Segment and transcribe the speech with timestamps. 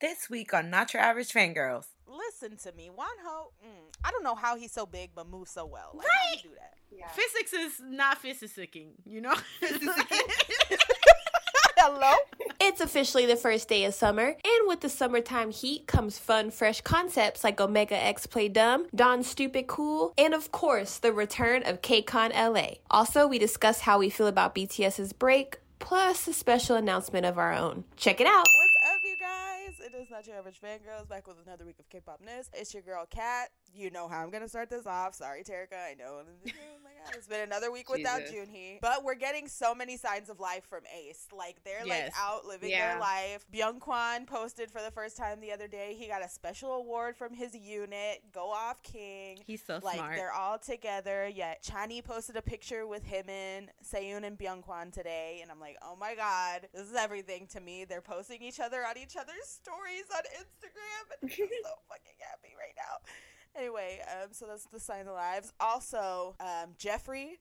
[0.00, 1.86] This week on Not Your Average Fangirls.
[2.06, 3.46] Listen to me, Wonho.
[3.66, 5.90] Mm, I don't know how he's so big but moves so well.
[5.94, 6.36] Like, how Right?
[6.44, 6.74] you do that?
[6.90, 7.08] Yeah.
[7.08, 9.34] Physics is not physicking, you know?
[11.76, 12.14] Hello.
[12.60, 16.80] It's officially the first day of summer, and with the summertime heat comes fun, fresh
[16.80, 21.82] concepts like Omega X Play Dumb, Don Stupid Cool, and of course, the return of
[21.82, 22.76] KCON LA.
[22.90, 27.52] Also, we discuss how we feel about BTS's break, plus a special announcement of our
[27.52, 27.84] own.
[27.96, 28.46] Check it out.
[29.98, 30.18] What's up.
[30.18, 32.48] It is not your average fangirls back with another week of K-pop news.
[32.52, 33.48] It's your girl Kat.
[33.74, 35.14] You know how I'm gonna start this off.
[35.14, 35.74] Sorry, Terica.
[35.74, 36.22] I know.
[36.22, 36.32] Oh
[36.82, 40.40] my god, it's been another week without Junhee, but we're getting so many signs of
[40.40, 41.28] life from Ace.
[41.36, 42.12] Like they're like Yes.
[42.18, 42.92] out living Yeah.
[42.92, 43.46] their life.
[43.54, 45.94] Byung-Kwan posted for the first time the other day.
[45.96, 48.22] He got a special award from his unit.
[48.32, 49.38] Go off, King.
[49.46, 50.16] He's so like smart.
[50.16, 51.28] they're all together.
[51.28, 55.76] Yet Chani posted a picture with him and Seyun and Byung-Kwan today, and I'm like,
[55.82, 57.84] oh my god, this is everything to me.
[57.84, 62.54] They're posting each other on each other's stories on Instagram, and I'm so fucking happy
[62.58, 62.96] right now.
[63.58, 65.52] Anyway, um, so that's the sign of the lives.
[65.58, 67.40] Also, um, Jeffrey.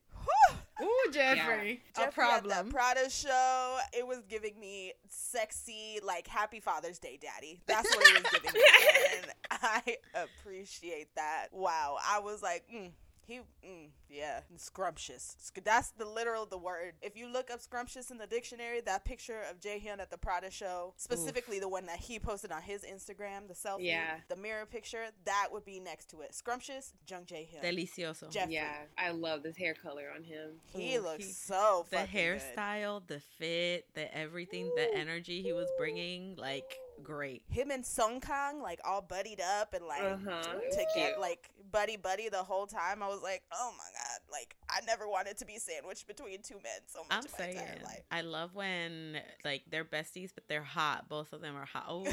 [0.82, 1.82] Ooh, Jeffrey.
[1.96, 2.50] A Jeffrey at problem.
[2.50, 3.78] that Prada show.
[3.94, 7.62] It was giving me sexy, like Happy Father's Day, Daddy.
[7.68, 8.62] That's what it was giving me,
[9.18, 11.48] and I appreciate that.
[11.52, 12.92] Wow, I was like, mm,
[13.28, 15.36] he, mm, yeah, scrumptious.
[15.64, 16.94] That's the literal the word.
[17.02, 20.50] If you look up scrumptious in the dictionary, that picture of Jaehyun at the Prada
[20.50, 24.18] show, specifically the one that he posted on his Instagram, the selfie, Yeah.
[24.30, 26.34] the mirror picture, that would be next to it.
[26.34, 27.62] Scrumptious, Jung Jaehyun.
[27.62, 28.30] Delicioso.
[28.32, 28.54] Jeffrey.
[28.56, 30.62] Yeah, I love this hair color on him.
[30.66, 32.42] He Ooh, looks he- so the fucking good.
[32.42, 37.44] hairstyle, the fit, the everything, the energy he was bringing, like great.
[37.50, 40.42] him and Sung Kang like all buddied up and like Uh-huh.
[40.72, 41.20] to get Cute.
[41.20, 43.04] like buddy buddy the whole time.
[43.04, 46.56] I was like, oh my god, like I never wanted to be sandwiched between two
[46.56, 48.04] men so much I'm in my saying, entire life.
[48.12, 51.10] I love when like they're besties, but they're hot.
[51.10, 51.86] Both of them are hot.
[51.90, 52.06] Oh,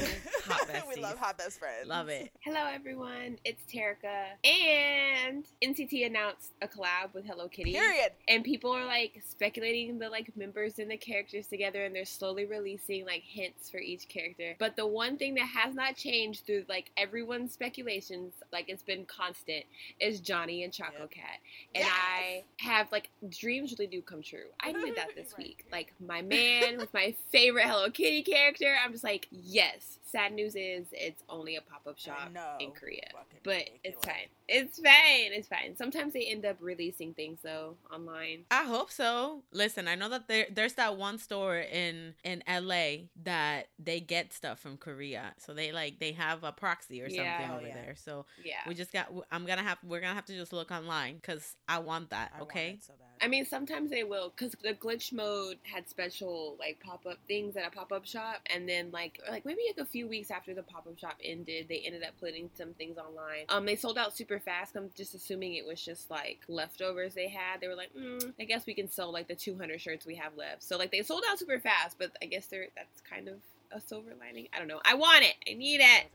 [0.45, 0.87] hot besties.
[0.95, 1.87] we love hot best friends.
[1.87, 2.31] Love it.
[2.41, 3.37] Hello, everyone.
[3.45, 7.73] It's Terika And NCT announced a collab with Hello Kitty.
[7.73, 8.11] Period.
[8.27, 12.45] And people are like speculating the like members and the characters together, and they're slowly
[12.45, 14.55] releasing like hints for each character.
[14.59, 19.05] But the one thing that has not changed through like everyone's speculations, like it's been
[19.05, 19.65] constant,
[19.99, 21.11] is Johnny and Choco Yep.
[21.11, 21.39] Cat.
[21.73, 21.93] And Yes.
[21.93, 24.45] I have like dreams really do come true.
[24.59, 25.65] I needed that this week.
[25.71, 28.75] Like my man with my favorite Hello Kitty character.
[28.83, 29.99] I'm just like, yes.
[30.15, 32.31] Sad news is it's only a pop up shop
[32.61, 33.01] in Korea.
[33.11, 34.27] Fucking But it's fine.
[34.47, 35.33] It's fine.
[35.33, 35.75] It's fine.
[35.75, 38.45] Sometimes they end up releasing things though online.
[38.49, 39.43] I hope so.
[39.51, 44.31] Listen, I know that there there's that one store in in LA that they get
[44.31, 45.33] stuff from Korea.
[45.37, 47.49] So they like they have a proxy or something Yeah.
[47.51, 47.73] Oh, over yeah.
[47.73, 47.95] there.
[47.97, 48.53] So Yeah.
[48.67, 51.19] we just got I'm going to have we're going to have to just look online
[51.21, 52.69] cuz I want that, I want okay?
[52.79, 53.14] it so bad.
[53.21, 57.55] I mean, sometimes they will, because the glitch mode had special like pop up things
[57.55, 60.53] at a pop up shop, and then like like maybe like a few weeks after
[60.53, 63.45] the pop up shop ended, they ended up putting some things online.
[63.49, 64.75] Um, they sold out super fast.
[64.75, 67.61] I'm just assuming it was just like leftovers they had.
[67.61, 70.35] They were like, mm, I guess we can sell like the 200 shirts we have
[70.37, 70.63] left.
[70.63, 73.35] So like they sold out super fast, but I guess they're that's kind of
[73.71, 74.47] a silver lining.
[74.53, 74.81] I don't know.
[74.85, 75.33] I want it.
[75.49, 76.05] I need it.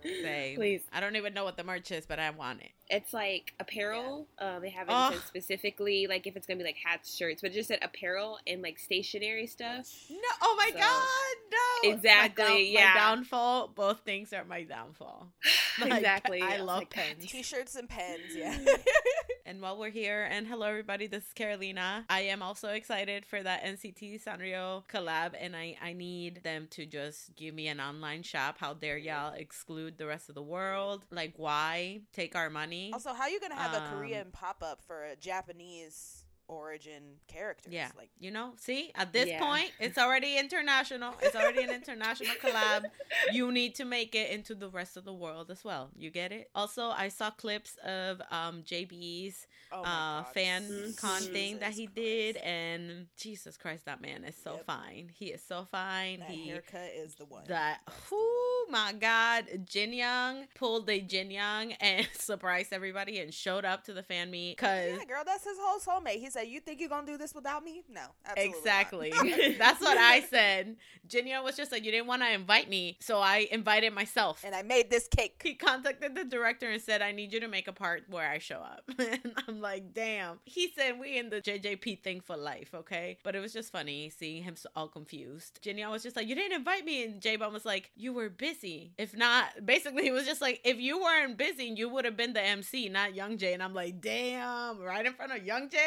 [0.57, 0.83] Please.
[0.93, 2.71] I don't even know what the merch is, but I want it.
[2.91, 4.27] It's like apparel.
[4.39, 5.11] Uh, they haven't Oh.
[5.13, 8.39] said specifically like if it's gonna be like hats, shirts, but it just said apparel
[8.47, 9.87] and like stationary stuff.
[10.11, 11.91] No, oh my So- god, no.
[11.95, 12.89] Exactly, My, down- yeah.
[12.95, 15.29] my downfall, both things are my downfall.
[15.81, 16.43] Like, exactly.
[16.43, 17.25] I was love like, pens.
[17.27, 18.59] T-shirts and pens, yeah.
[19.47, 22.05] And while we're here, and hello everybody, this is Carolina.
[22.11, 26.85] I am also excited for that NCT Sanrio collab, and I I need them to
[26.87, 28.57] just give me an online shop.
[28.61, 31.05] How dare y'all exclude the rest of the world?
[31.11, 32.80] Like, why take our money?
[32.93, 36.20] Also, how are you gonna have a Um, Korean pop-up for a Japanese
[36.51, 37.73] origin characters?
[37.73, 39.39] Yeah, like you know, see, at this Yeah.
[39.45, 41.15] point, it's already international.
[41.23, 42.91] It's already an international collab.
[43.33, 45.91] You need to make it into the rest of the world as well.
[45.97, 46.51] You get it?
[46.55, 52.37] Also, I saw clips of um JB's oh uh fan con thing that he did
[52.39, 54.67] and Jesus Christ that man is so Yep.
[54.67, 55.11] fine.
[55.15, 56.19] He is so fine.
[56.21, 57.45] That he haircut is the one.
[57.47, 57.81] that
[58.13, 63.85] oh my god Jin Young pulled the Jin Young and surprised everybody and showed up
[63.85, 66.21] to the fan meet cuz Yeah, girl, that's his whole soulmate.
[66.21, 67.83] He said, "You think you're gonna do this without me?
[67.89, 69.13] No, absolutely not." Exactly.
[69.59, 70.77] That's what I said.
[71.07, 74.43] Jin was just like you didn't want to invite me, so I invited myself.
[74.45, 75.41] and I made this cake.
[75.43, 78.39] he contacted the director and said, I need you to make a part where I
[78.39, 78.83] show up.
[78.99, 80.39] and I'm like, damn.
[80.45, 83.19] He said, we in the JJP thing for life, okay?
[83.23, 85.61] But it was just funny seeing him all confused.
[85.63, 87.05] Jenny was just like, you didn't invite me.
[87.05, 88.93] And Jaebum was like, you were busy.
[88.99, 92.33] If not, basically, he was just like, if you weren't busy, you would have been
[92.33, 93.55] the MC, not Young J.
[93.55, 95.79] And I'm like, damn, right in front of Young J.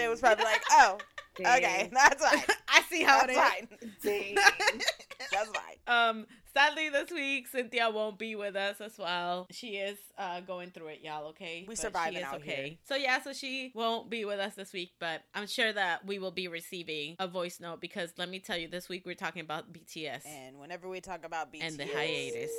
[0.00, 0.98] Jay was probably like, "Oh,
[1.40, 2.42] okay, that's fine.
[2.68, 3.38] I see how That's it is.
[3.38, 4.34] fine.
[4.34, 4.34] Dang.
[5.32, 9.46] That's fine." Um, Sadly, this week Cynthia won't be with us as well.
[9.50, 11.28] She is uh, going through it, y'all.
[11.28, 12.68] Okay, We But surviving out okay.
[12.68, 12.76] here.
[12.88, 16.18] So yeah, so she won't be with us this week, but I'm sure that we
[16.18, 19.42] will be receiving a voice note because let me tell you, this week we're talking
[19.42, 20.26] about BTS.
[20.26, 22.50] And whenever we talk about BTS, And the hiatus.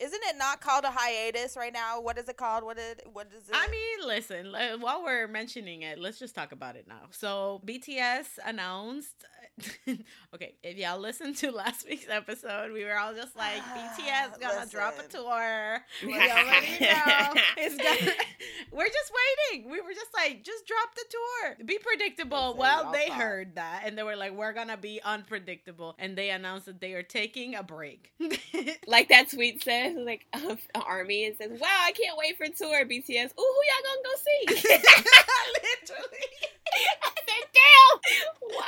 [0.00, 2.00] isn't it not called a hiatus right now?
[2.00, 2.64] What is it called?
[2.64, 3.54] What is what is it?
[3.54, 7.02] I mean, listen, while we're mentioning it, let's just talk about it now.
[7.10, 9.24] So, BTS announced.
[10.34, 14.40] okay, if y'all listened to last week's episode, we were all just like, ah, BTS
[14.40, 15.80] gonna drop a tour.
[16.04, 18.12] We already know it's gonna.
[18.72, 19.12] We're just
[19.50, 19.70] waiting.
[19.70, 21.66] We were just like, just drop the tour.
[21.66, 22.48] Be predictable.
[22.48, 23.16] Listen, well, they thought.
[23.16, 25.94] heard that and they were like, we're gonna be unpredictable.
[25.98, 28.12] And they announced that they are taking a break.
[28.86, 30.26] like that tweet says, like
[30.74, 33.30] army, and says, "Wow, I can't wait for tour BTS.
[33.30, 34.46] Ooh, who y'all gonna go see?"
[35.62, 36.26] Literally.
[37.52, 38.00] Damn,
[38.40, 38.66] why?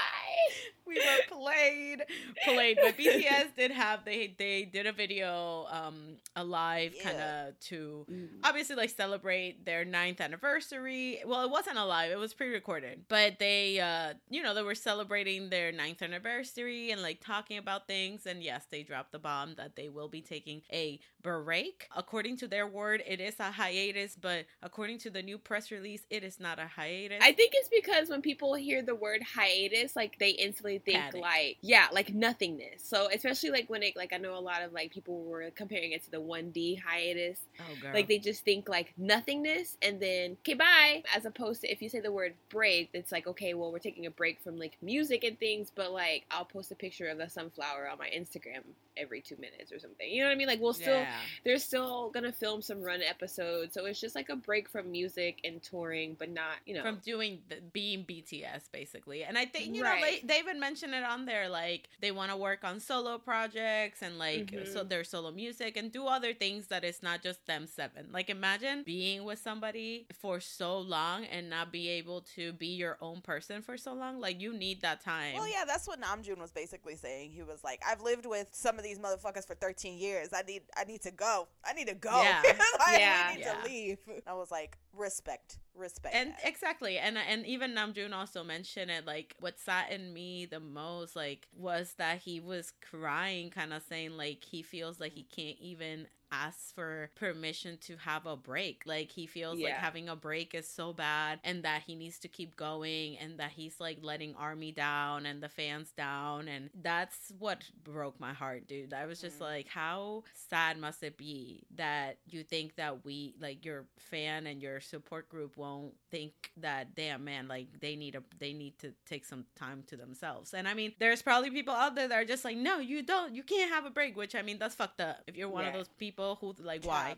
[0.86, 2.02] we were played.
[2.44, 7.02] Played but bts did have they they did a video um a live Yeah.
[7.02, 8.06] kind of to
[8.44, 11.20] obviously like celebrate their ninth anniversary.
[11.26, 14.74] Well it wasn't a live it was pre-recorded but they uh you know they were
[14.74, 19.54] celebrating their ninth anniversary and like talking about things and yes they dropped the bomb
[19.56, 24.16] that they will be taking a break according to their word it is a hiatus
[24.20, 27.68] but according to the new press release it is not a hiatus I think it's
[27.68, 31.20] because when people hear the word hiatus, like they instantly think Panic.
[31.20, 32.82] like, yeah, like nothingness.
[32.82, 35.92] So especially like when it, like I know a lot of like people were comparing
[35.92, 37.38] it to the one D hiatus.
[37.60, 41.02] oh Like they just think like nothingness and then okay bye.
[41.14, 44.06] As opposed to if you say the word break, it's like okay, well we're taking
[44.06, 47.28] a break from like music and things, but like I'll post a picture of the
[47.28, 48.62] sunflower on my Instagram
[48.96, 50.10] every two minutes or something.
[50.10, 50.48] You know what I mean?
[50.48, 51.07] Like we'll still Yeah.
[51.44, 55.40] They're still gonna film some run episodes, so it's just like a break from music
[55.44, 59.25] and touring, but not you know from doing the, being BTS basically.
[59.25, 60.20] And I think you know Right.
[60.22, 64.02] they, they even mentioned it on there like they want to work on solo projects
[64.02, 64.72] and like Mhm.
[64.72, 68.08] so their solo music and do other things that it's not just them seven.
[68.12, 72.99] Like imagine being with somebody for so long and not be able to be your
[73.00, 74.20] own person for so long.
[74.20, 75.34] Like you need that time.
[75.34, 77.31] Well, yeah, that's what Namjoon was basically saying.
[77.32, 80.28] He was like, "I've lived with some of these motherfuckers for 13 years.
[80.32, 81.48] I need, I need to go.
[81.64, 82.22] I need to go.
[82.22, 82.42] Yeah.
[82.78, 83.30] like, Yeah.
[83.30, 83.54] we need Yeah.
[83.54, 86.40] to leave." I was like, "Respect, respect." and that.
[86.44, 91.46] exactly and and even namjoon also mentioned it like what saddened me the most like
[91.56, 96.06] was that he was crying kind of saying like he feels like he can't even
[96.30, 100.68] ask for permission to have a break like he feels like having a break is
[100.68, 104.70] so bad and that he needs to keep going and that he's like letting army
[104.70, 109.38] down and the fans down and that's what broke my heart dude i was just
[109.38, 109.42] Mm.
[109.42, 114.60] like how sad must it be that you think that we like your fan and
[114.60, 118.93] your support group won't think that damn man like they need a they need to
[119.06, 122.25] take some time to themselves and i mean there's probably people out there that are
[122.25, 125.00] just like no you don't you can't have a break which i mean that's fucked
[125.00, 127.14] up if you're one of those people who like why.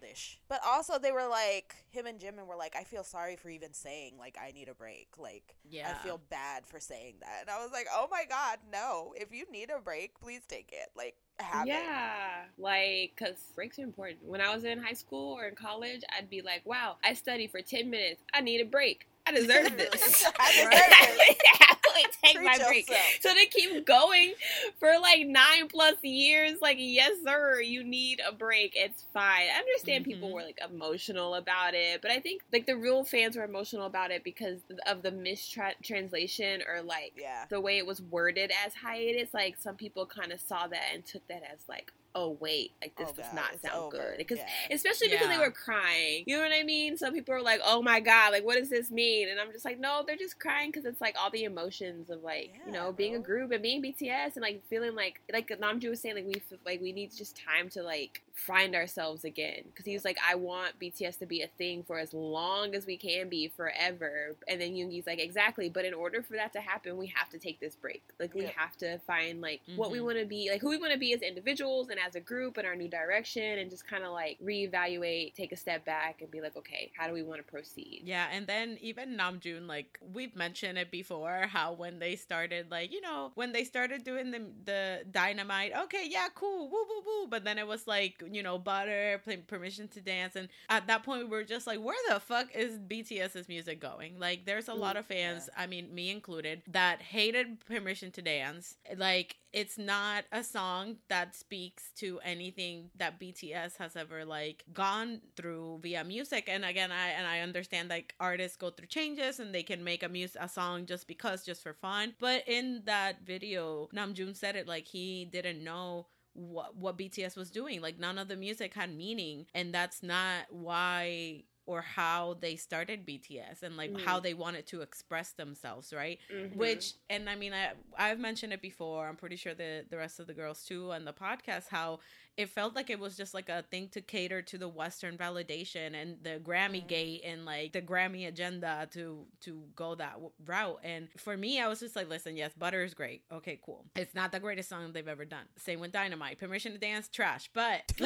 [0.48, 3.72] But also, they were like, him and Jimin were like, "I feel sorry for even
[3.72, 5.08] saying like I need a break.
[5.18, 8.58] Like, yeah I feel bad for saying that." And I was like, "Oh my god,
[8.70, 9.14] no!
[9.16, 10.88] If you need a break, please take it.
[10.96, 14.24] Like, have it." yeah, like because breaks are important.
[14.24, 17.50] When I was in high school or in college, I'd be like, "Wow, I studied
[17.50, 18.22] for ten minutes.
[18.32, 18.79] I need a break.
[19.26, 20.24] I deserve this.
[20.40, 21.36] I deserve I really
[22.24, 23.06] take Treat my break." yourself.
[23.20, 24.32] So to keep going
[24.78, 28.72] for like nine plus years, like yes, sir, you need a break.
[28.74, 29.48] It's fine.
[29.54, 30.32] I understand people Mhm.
[30.32, 34.10] were like emotional about it, but I think like the real fans were emotional about
[34.10, 37.44] it because of the mistranslation or like Yeah.
[37.50, 39.32] the way it was worded as hiatus.
[39.34, 42.96] Like some people kind of saw that and took that as like, oh wait, like
[42.96, 43.96] this Oh, does God, not sound over.
[44.10, 44.18] good.
[44.18, 44.74] Because Yeah.
[44.74, 46.24] especially because they were crying.
[46.26, 46.96] You know what I mean?
[46.96, 49.64] Some people are like, "Oh my god, like what does this mean?" And I'm just
[49.64, 52.72] like, "No, they're just crying because it's like all the emotions of like you Yeah,
[52.72, 56.16] know being a group and being BTS and like feeling like like Namjoon was saying
[56.16, 60.04] like we like we need just time to like find ourselves again because he was
[60.04, 63.48] like, "I want BTS to be a thing for as long as we can be
[63.48, 67.28] forever." And then Yoongi's like, "Exactly, but in order for that to happen, we have
[67.30, 68.02] to take this break.
[68.18, 70.04] Like we have to find like what we Mhm.
[70.04, 72.56] want to be, like who we want to be as individuals and as a group
[72.56, 76.30] and our new direction and just kind of like reevaluate, take a step back and
[76.30, 78.02] be like, okay, how do we want to proceed?
[78.04, 82.92] Yeah, and then even Namjoon, like we've mentioned it before, how when they started, like
[82.92, 87.26] you know, when they started doing the the dynamite, okay, yeah, cool, woo woo woo,
[87.28, 91.24] but then it was like you know, butter, permission to dance, and at that point
[91.24, 94.18] we were just like, where the fuck is BTS's music going?
[94.18, 98.76] Like, there's a lot of fans, I mean, me included, that hated permission to dance.
[98.96, 105.20] Like, it's not a song that speaks to anything that BTS has ever like gone
[105.36, 106.48] through via music.
[106.48, 110.02] And again, I and I understand like artists go through changes and they can make
[110.02, 112.14] a music a song just because just for fun.
[112.20, 117.50] But in that video, Namjoon said it like he didn't know what what BTS was
[117.50, 117.80] doing.
[117.80, 123.06] Like none of the music had meaning, and that's not why or how they started
[123.06, 124.00] BTS and like Mhm.
[124.00, 126.18] how they wanted to express themselves, right?
[126.32, 126.56] Mhm.
[126.56, 129.06] Which and I mean I I've mentioned it before.
[129.06, 132.00] I'm pretty sure the the rest of the girls too on the podcast how
[132.36, 135.94] it felt like it was just like a thing to cater to the Western validation
[136.00, 136.88] and the Grammy Mhm.
[136.88, 140.80] gate and like the Grammy agenda to to go that w- route.
[140.82, 143.24] And for me, I was just like, listen, yes, Butter is great.
[143.30, 143.84] Okay, cool.
[143.96, 145.46] It's not the greatest song they've ever done.
[145.56, 146.38] Same with Dynamite.
[146.38, 147.50] Permission to Dance, trash.
[147.52, 147.92] But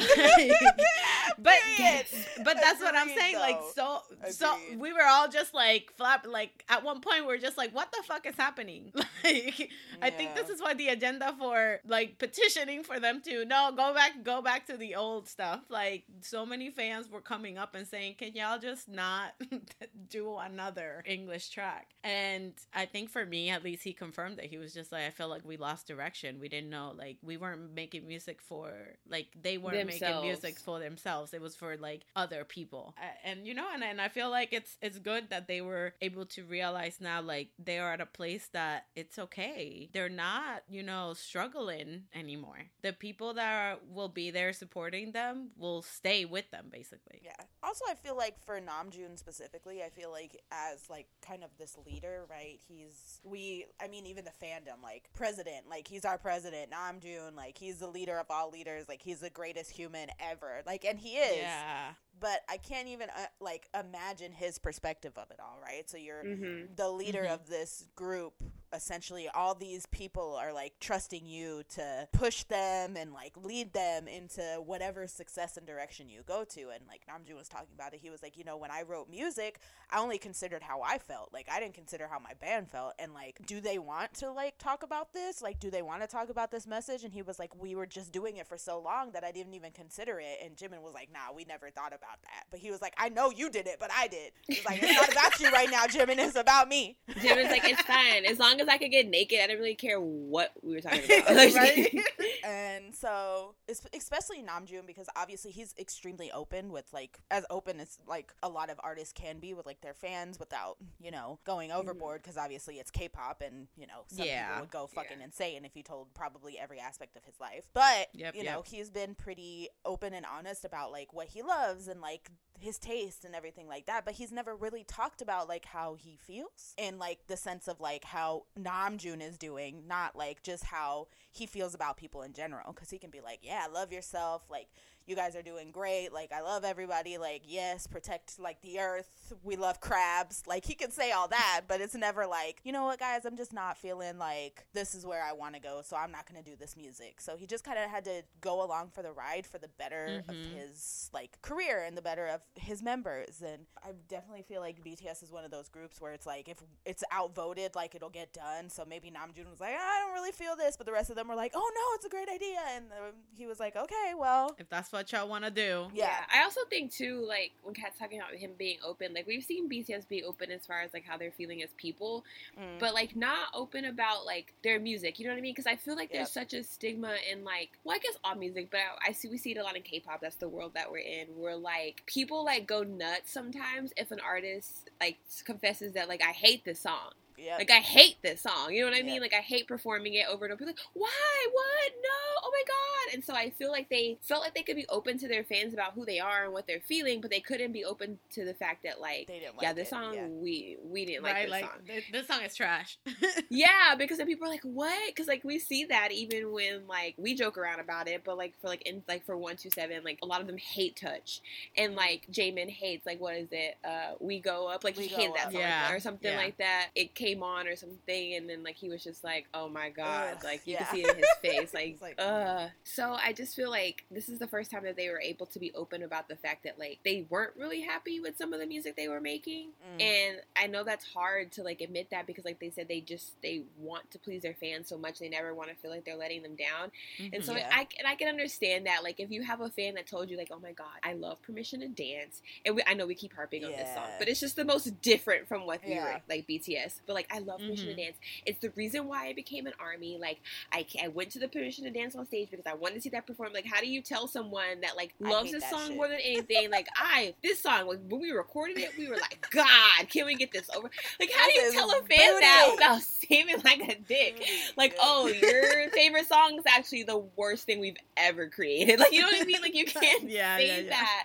[1.37, 2.05] but Period.
[2.43, 3.35] but that's what I'm saying.
[3.35, 4.01] Like though.
[4.15, 4.79] so so Agreed.
[4.79, 6.25] we were all just like flap.
[6.27, 8.91] Like at one point, we are just like, what the fuck is happening?
[9.25, 9.71] Like
[10.03, 13.91] I think this is what the agenda for like petitioning for them to no go
[13.91, 15.61] back go back to the old stuff.
[15.67, 19.33] Like so many fans were coming up and saying, can y'all just not
[20.09, 21.87] do another English track?
[22.03, 25.09] And I think for me, at least, he confirmed that he was just like, I
[25.09, 26.39] feel like we lost direction.
[26.39, 28.71] We didn't know, like we weren't making music for
[29.09, 31.14] like they weren't making music for themselves.
[31.33, 32.95] It was for like other people.
[33.23, 36.25] And you know, and, and I feel like it's it's good that they were able
[36.27, 39.89] to realize now like they are at a place that it's okay.
[39.93, 42.59] They're not, you know, struggling anymore.
[42.81, 47.21] The people that are, will be there supporting them will stay with them basically.
[47.23, 47.31] Yeah.
[47.63, 51.77] Also, I feel like for Namjoon specifically, I feel like as like kind of this
[51.85, 52.59] leader, right?
[52.67, 53.65] He's we.
[53.81, 57.87] I mean, even the fandom, like president, like he's our president, Namjoon, like he's the
[57.87, 61.37] leader of all leaders, like he's the greatest human ever, like, and he is.
[61.37, 61.93] Yeah.
[62.19, 65.89] But I can't even uh, like imagine his perspective of it all, right?
[65.89, 66.75] So you're Mhm.
[66.75, 67.33] the leader Mhm.
[67.33, 68.33] of this group
[68.75, 74.07] essentially all these people are like trusting you to push them and like lead them
[74.07, 76.69] into whatever success and direction you go to.
[76.69, 77.99] And like Namjoon was talking about it.
[78.01, 79.59] He was like you know when I wrote music
[79.91, 81.33] I only considered how I felt.
[81.33, 82.93] Like I didn't consider how my band felt.
[82.99, 85.41] And like do they want to like talk about this?
[85.41, 87.03] Like do they want to talk about this message?
[87.03, 89.53] And he was like we were just doing it for so long that I didn't
[89.53, 90.39] even consider it.
[90.43, 92.45] And Jimin was like nah we never thought about that.
[92.51, 94.31] But he was like I know you did it but I did.
[94.65, 96.17] Like it's not about you right now Jimin.
[96.17, 96.97] It's about me.
[97.21, 98.25] Jim is like, it's fine.
[98.25, 101.03] As long as I could get naked, I didn't really care what we were talking
[101.21, 101.53] about.
[101.55, 101.95] right?
[102.45, 103.55] and so,
[103.93, 108.69] especially Namjoon, because obviously he's extremely open with like as open as like a lot
[108.69, 111.79] of artists can be with like their fans without you know going mm-hmm.
[111.79, 112.21] overboard.
[112.21, 114.47] Because obviously it's K-pop, and you know some Yeah.
[114.47, 115.25] people would go fucking Yeah.
[115.25, 117.65] insane if he told probably every aspect of his life.
[117.73, 118.53] But Yep, you yep.
[118.53, 122.77] know he's been pretty open and honest about like what he loves and like his
[122.77, 124.05] taste and everything like that.
[124.05, 127.79] But he's never really talked about like how he feels and like the sense of
[127.79, 132.71] like how Namjoon is doing, not like just how he feels about people in general.
[132.73, 134.67] Because he can be like, yeah, love yourself, like
[135.07, 139.33] you guys are doing great, like I love everybody, like yes, protect like the earth,
[139.43, 140.43] we love crabs.
[140.47, 143.37] Like he can say all that, but it's never like, you know what, guys, I'm
[143.37, 146.43] just not feeling like this is where I want to go, so I'm not gonna
[146.43, 147.21] do this music.
[147.21, 150.23] So he just kind of had to go along for the ride for the better
[150.27, 150.53] of Mhm.
[150.55, 153.41] his like career and the better of his members.
[153.41, 156.57] And I definitely feel like BTS is one of those groups where it's like if
[156.85, 158.69] it's outvoted, like it'll get done.
[158.69, 161.27] So maybe Namjoon was like, I don't really feel this, but the rest of them
[161.27, 164.55] were like, Oh no, it's a great idea, and um, he was like, Okay, well,
[164.57, 165.87] If that's what y'all want to do.
[165.93, 166.21] yeah.
[166.33, 169.69] I also think too, like when Kat's talking about him being open, like we've seen
[169.69, 172.23] BTS be open as far as like how they're feeling as people,
[172.59, 172.79] Mm.
[172.79, 175.19] but like not open about like their music.
[175.19, 175.53] You know what I mean?
[175.53, 178.69] Because I feel like there's such a stigma in like, well, I guess all music,
[178.71, 180.21] but I, I see we see it a lot in K-pop.
[180.21, 181.27] That's the world that we're in.
[181.37, 186.31] Where like people like go nuts sometimes if an artist like confesses that like I
[186.31, 187.11] hate this song.
[187.37, 187.57] Yeah.
[187.57, 188.73] Like I hate this song.
[188.73, 189.05] You know what I Yeah.
[189.05, 189.21] mean?
[189.21, 190.65] Like I hate performing it over and over.
[190.65, 191.47] Like why?
[191.51, 191.93] What?
[192.01, 192.41] No!
[192.43, 193.13] Oh my god!
[193.13, 195.73] And so I feel like they felt like they could be open to their fans
[195.73, 198.53] about who they are and what they're feeling, but they couldn't be open to the
[198.53, 200.27] fact that like, They didn't yeah, this it, song yeah.
[200.27, 201.79] we we didn't like this Like song.
[201.87, 202.97] this, this song is trash.
[203.49, 207.15] Yeah, because then people are like, "What?" Because like we see that even when like
[207.17, 210.03] we joke around about it, but like for like in like for one two seven,
[210.03, 211.41] like a lot of them hate touch,
[211.77, 213.77] and like Jaemin hates like what is it?
[213.83, 215.51] Uh, we go up, like We he Go hated that Up.
[215.53, 216.37] song Yeah, or something yeah.
[216.37, 216.89] like that.
[216.95, 220.35] It came on or something, and then like he was just like, "Oh my god!"
[220.37, 220.83] Ugh, like you yeah.
[220.85, 222.67] can see it in his face, like, like, uh.
[222.83, 225.59] So I just feel like this is the first time that they were able to
[225.59, 228.65] be open about the fact that like they weren't really happy with some of the
[228.67, 230.01] music they were making, Mm.
[230.01, 233.41] and I know that's hard to like admit that because like they said they just
[233.41, 236.15] they want to please their fans so much they never want to feel like they're
[236.17, 236.91] letting them down.
[237.33, 237.69] And so Yeah.
[237.71, 240.37] I and I can understand that like if you have a fan that told you
[240.37, 243.33] like oh my god I love Permission to Dance and we, I know we keep
[243.33, 246.47] harping on this song but it's just the most different from what we were like
[246.47, 247.95] BTS but like I love permission Mhm.
[247.95, 248.17] to dance.
[248.45, 250.17] It's the reason why I became an army.
[250.21, 250.39] Like
[250.71, 253.09] I, I went to the permission to dance on stage because I wanted to see
[253.09, 253.53] that perform.
[253.53, 255.95] Like how do you tell someone that like loves this song shit.
[255.95, 256.69] more than anything?
[256.69, 260.35] like I this song like when we recorded it, we were like, God, can we
[260.35, 260.89] get this over?
[261.19, 262.75] Like how do you tell a fan that booty.
[262.75, 264.43] without seeming like a dick?
[264.77, 268.99] Like, oh, your favorite song is actually the worst thing we've ever created.
[269.05, 269.61] Like, you know what I mean?
[269.61, 270.89] Like, you can't Yeah, say yeah, yeah.
[270.89, 271.23] that.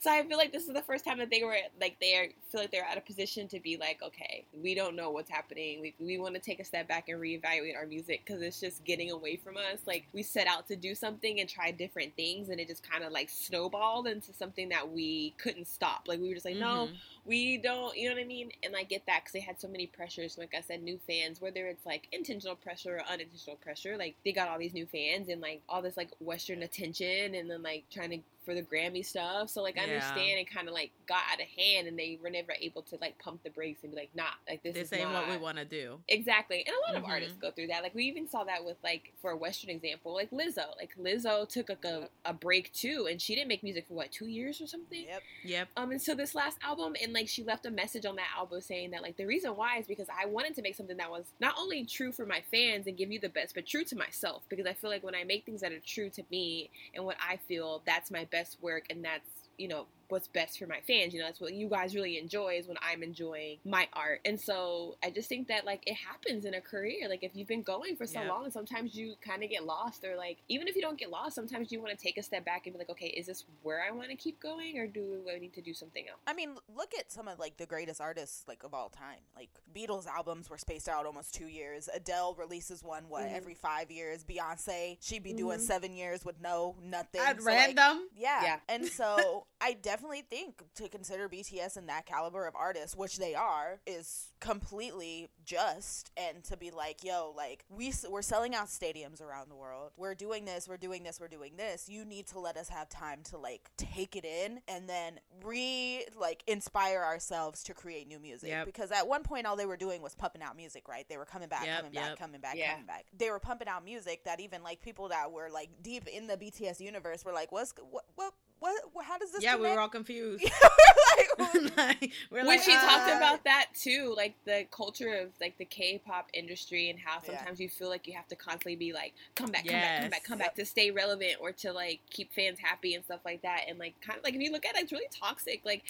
[0.00, 2.26] So I feel like this is the first time that they were like they are,
[2.50, 5.80] feel like they're at a position to be like, okay, we don't know what's happening.
[5.80, 8.84] We we want to take a step back and reevaluate our music because it's just
[8.84, 9.80] getting away from us.
[9.86, 13.04] Like, we set out to do something and try different things, and it just kind
[13.04, 16.04] of like snowballed into something that we couldn't stop.
[16.06, 16.96] Like, we were just like, no, Mhm.
[17.28, 19.68] We don't you know what i mean and i get that because they had so
[19.68, 23.96] many pressures like i said new fans whether it's like intentional pressure or unintentional pressure
[23.98, 27.50] like they got all these new fans and like all this like western attention and
[27.50, 29.94] then like trying to for the grammy stuff so like i Yeah.
[29.94, 32.96] understand it kind of like got out of hand and they were never able to
[32.98, 35.30] like pump the brakes and be like nah like this, This is ain't not what
[35.30, 35.98] we want to do.
[36.08, 36.64] Exactly.
[36.66, 37.12] And a lot of Mhm.
[37.12, 37.82] artists go through that.
[37.82, 40.74] Like we even saw that with like for a Western example, like Lizzo.
[40.78, 44.10] Like Lizzo took like a, a break too and she didn't make music for what,
[44.10, 45.04] two years or something?
[45.04, 45.22] Yep.
[45.44, 45.68] Yep.
[45.76, 48.60] Um, and so this last album, and like she left a message on that album
[48.60, 51.24] saying that like the reason why is because I wanted to make something that was
[51.40, 54.42] not only true for my fans and give you the best, but true to myself.
[54.48, 57.16] Because I feel like when I make things that are true to me and what
[57.26, 61.12] I feel, that's my best work, and that's you know what's best for my fans.
[61.12, 64.20] You know, that's what you guys really enjoy is when I'm enjoying my art.
[64.24, 67.08] And so I just think that like it happens in a career.
[67.08, 68.28] Like if you've been going for so Yeah.
[68.28, 71.34] long, sometimes you kind of get lost, or like even if you don't get lost,
[71.34, 73.82] sometimes you want to take a step back and be like, okay, is this where
[73.82, 76.20] I want to keep going, or do I need to do something else?
[76.26, 79.20] I mean, look at some of like the greatest artists like of all time.
[79.36, 81.88] Like Beatles albums were spaced out almost two years.
[81.94, 83.34] Adele releases one what Mhm.
[83.36, 84.24] every five years.
[84.24, 85.62] Beyonce, she'd be doing Mhm.
[85.62, 87.20] seven years with no nothing.
[87.20, 88.08] At So, like, random.
[88.16, 88.42] yeah.
[88.42, 88.60] Yeah.
[88.68, 89.97] And so I definitely
[90.30, 96.10] think to consider BTS in that caliber of artists, which they are, is completely just.
[96.16, 99.92] And to be like, yo, like we we're selling out stadiums around the world.
[99.96, 100.68] We're doing this.
[100.68, 101.20] We're doing this.
[101.20, 101.88] We're doing this.
[101.88, 106.04] You need to let us have time to like take it in and then re
[106.18, 108.50] like inspire ourselves to create new music.
[108.50, 108.66] Yep.
[108.66, 111.06] Because at one point, all they were doing was pumping out music, right?
[111.08, 112.72] They were coming back, Yep, coming back, coming back, Yeah.
[112.72, 113.06] coming back.
[113.16, 116.36] They were pumping out music that even like people that were like deep in the
[116.36, 119.80] BTS universe were like, what's what what what, what how does this Yeah, we were
[119.80, 120.44] all confused.
[121.38, 125.28] like, like, we're when like, she talked uh, about that too, like the culture of
[125.40, 127.36] like the K-pop industry and how Yeah.
[127.38, 130.10] sometimes you feel like you have to constantly be like, come back, come back, come
[130.10, 133.42] back, come back to stay relevant or to like keep fans happy and stuff like
[133.42, 133.62] that.
[133.68, 135.62] And like kind of like if you look at it, it's really toxic.
[135.64, 135.84] Like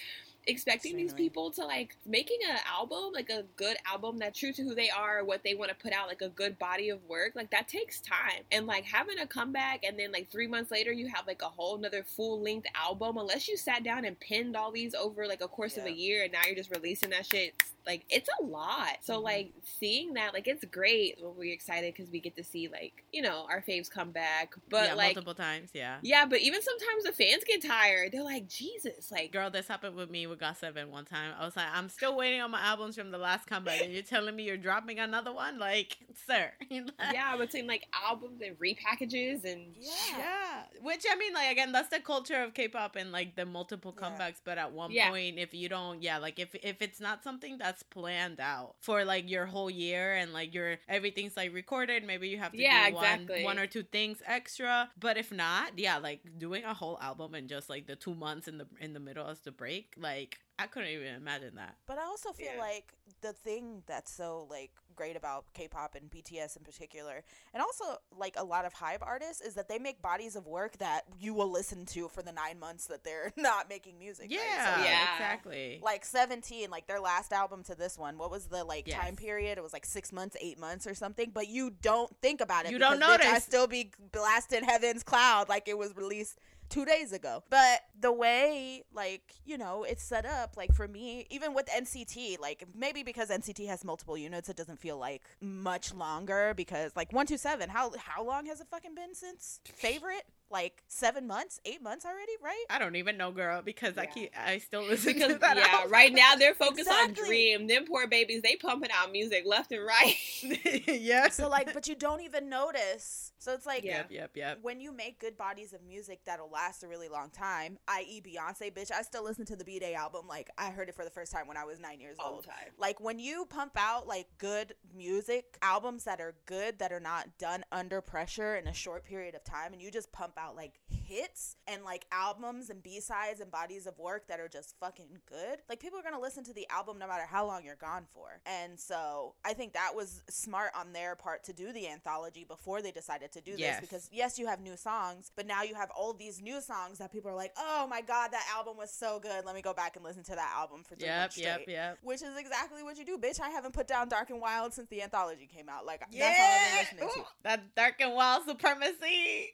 [0.49, 4.63] expecting these people to like making an album, like a good album that's true to
[4.63, 7.33] who they are, what they want to put out, like a good body of work,
[7.37, 8.43] like that takes time.
[8.51, 11.49] And like having a comeback and then like three months later you have like a
[11.49, 15.43] whole another full length album, unless you sat down and pinned all these over like
[15.43, 17.55] a course of a year and now you're just releasing that shit.
[17.89, 18.99] Like it's a lot.
[19.01, 19.25] So Mhm.
[19.25, 21.17] like seeing that, like it's great.
[21.21, 24.89] We're excited because we get to see like you know our faves come back, but
[24.89, 25.71] yeah, like multiple times.
[25.73, 25.99] Yeah.
[26.03, 28.13] yeah, but even sometimes the fans get tired.
[28.13, 31.33] They're like, Jesus, like Girl, this happened with me with Got Seven one time.
[31.39, 34.03] I was like, I'm still waiting on my albums from the last comeback, and you're
[34.15, 35.59] telling me you're dropping another one?
[35.59, 35.97] Like,
[36.27, 36.53] sir.
[36.71, 40.19] yeah, between like albums and repackages and Yeah.
[40.19, 43.95] Yeah, which I mean, like again, that's the culture of K-pop and like the multiple
[43.99, 44.11] Yeah.
[44.11, 44.41] comebacks.
[44.45, 45.09] But at one Yeah.
[45.11, 49.05] point, if you don't, yeah, like if if it's not something that's planned out for
[49.05, 52.65] like your whole year and like your everything's like recorded, maybe you have to Yeah,
[52.65, 54.91] do one one or two things extra.
[54.99, 58.49] But if not, yeah, like doing a whole album and just like the two months
[58.49, 61.77] in the in the middle as the break, like I couldn't even imagine that.
[61.87, 62.59] But I also feel Yeah.
[62.61, 67.23] like the thing that's so like great about K-pop and BTS in particular,
[67.55, 67.85] and also
[68.17, 71.33] like a lot of hype artists, is that they make bodies of work that you
[71.35, 74.29] will listen to for the nine months that they're not making music.
[74.31, 74.41] right?
[74.41, 75.13] Yeah, So, Yeah.
[75.15, 75.79] exactly.
[75.81, 78.97] Like Seventeen, like their last album to this one, what was the like Yes.
[78.99, 79.59] time period?
[79.59, 81.31] It was like six months, eight months, or something.
[81.33, 82.73] But you don't think about it.
[82.73, 86.85] You don't because, bitch, I still be blasting Heaven's Cloud like it was released two
[86.85, 87.43] days ago.
[87.51, 92.39] But the way, like, you know, it's set up, like for me, even with NCT,
[92.41, 97.13] like maybe because NCT has multiple units, it doesn't feel like much longer because like
[97.13, 100.25] one two seven, how how long has it fucking been since favorite?
[100.51, 102.65] Like seven months, eight months already, right?
[102.71, 105.57] I don't even know, girl, because I keep I still listen because to that.
[105.57, 105.91] yeah, album.
[105.93, 107.23] right now they're focused Exactly.
[107.23, 107.67] on Dream.
[107.67, 110.15] Them poor babies, they pumping out music left and right.
[110.87, 111.35] yes.
[111.37, 113.33] So like, but you don't even notice.
[113.39, 113.99] So it's like Yeah.
[113.99, 114.59] Yep, yep, yep.
[114.63, 118.73] when you make good bodies of music that'll last a really long time, i.e., Beyonce,
[118.73, 120.27] bitch, I still listen to the B'Day album.
[120.29, 122.45] Like, I heard it for the first time when I was nine years All old.
[122.45, 122.73] the time.
[122.79, 127.39] Like, when you pump out, like, good music, albums that are good, that are not
[127.39, 130.73] done under pressure in a short period of time, and you just pump out, like,
[131.09, 135.59] hits and like albums and b-sides and bodies of work that are just fucking good
[135.69, 138.41] like people are gonna listen to the album no matter how long you're gone for.
[138.45, 142.83] And so i think that was smart on their part to do the anthology before
[142.83, 143.81] they decided to do Yes.
[143.81, 146.99] this because yes you have new songs but now you have all these new songs
[146.99, 149.45] that people are like oh my god that album was so good.
[149.47, 151.47] Let me go back and listen to that album for three Yep, months straight.
[151.47, 151.99] yep, yep.
[152.03, 153.41] which is exactly what you do bitch.
[153.41, 155.87] I haven't put down dark and wild since the anthology came out.
[155.87, 157.31] Like that's all i've been listening to.
[157.45, 159.53] That dark and wild supremacy.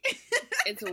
[0.65, 0.83] It's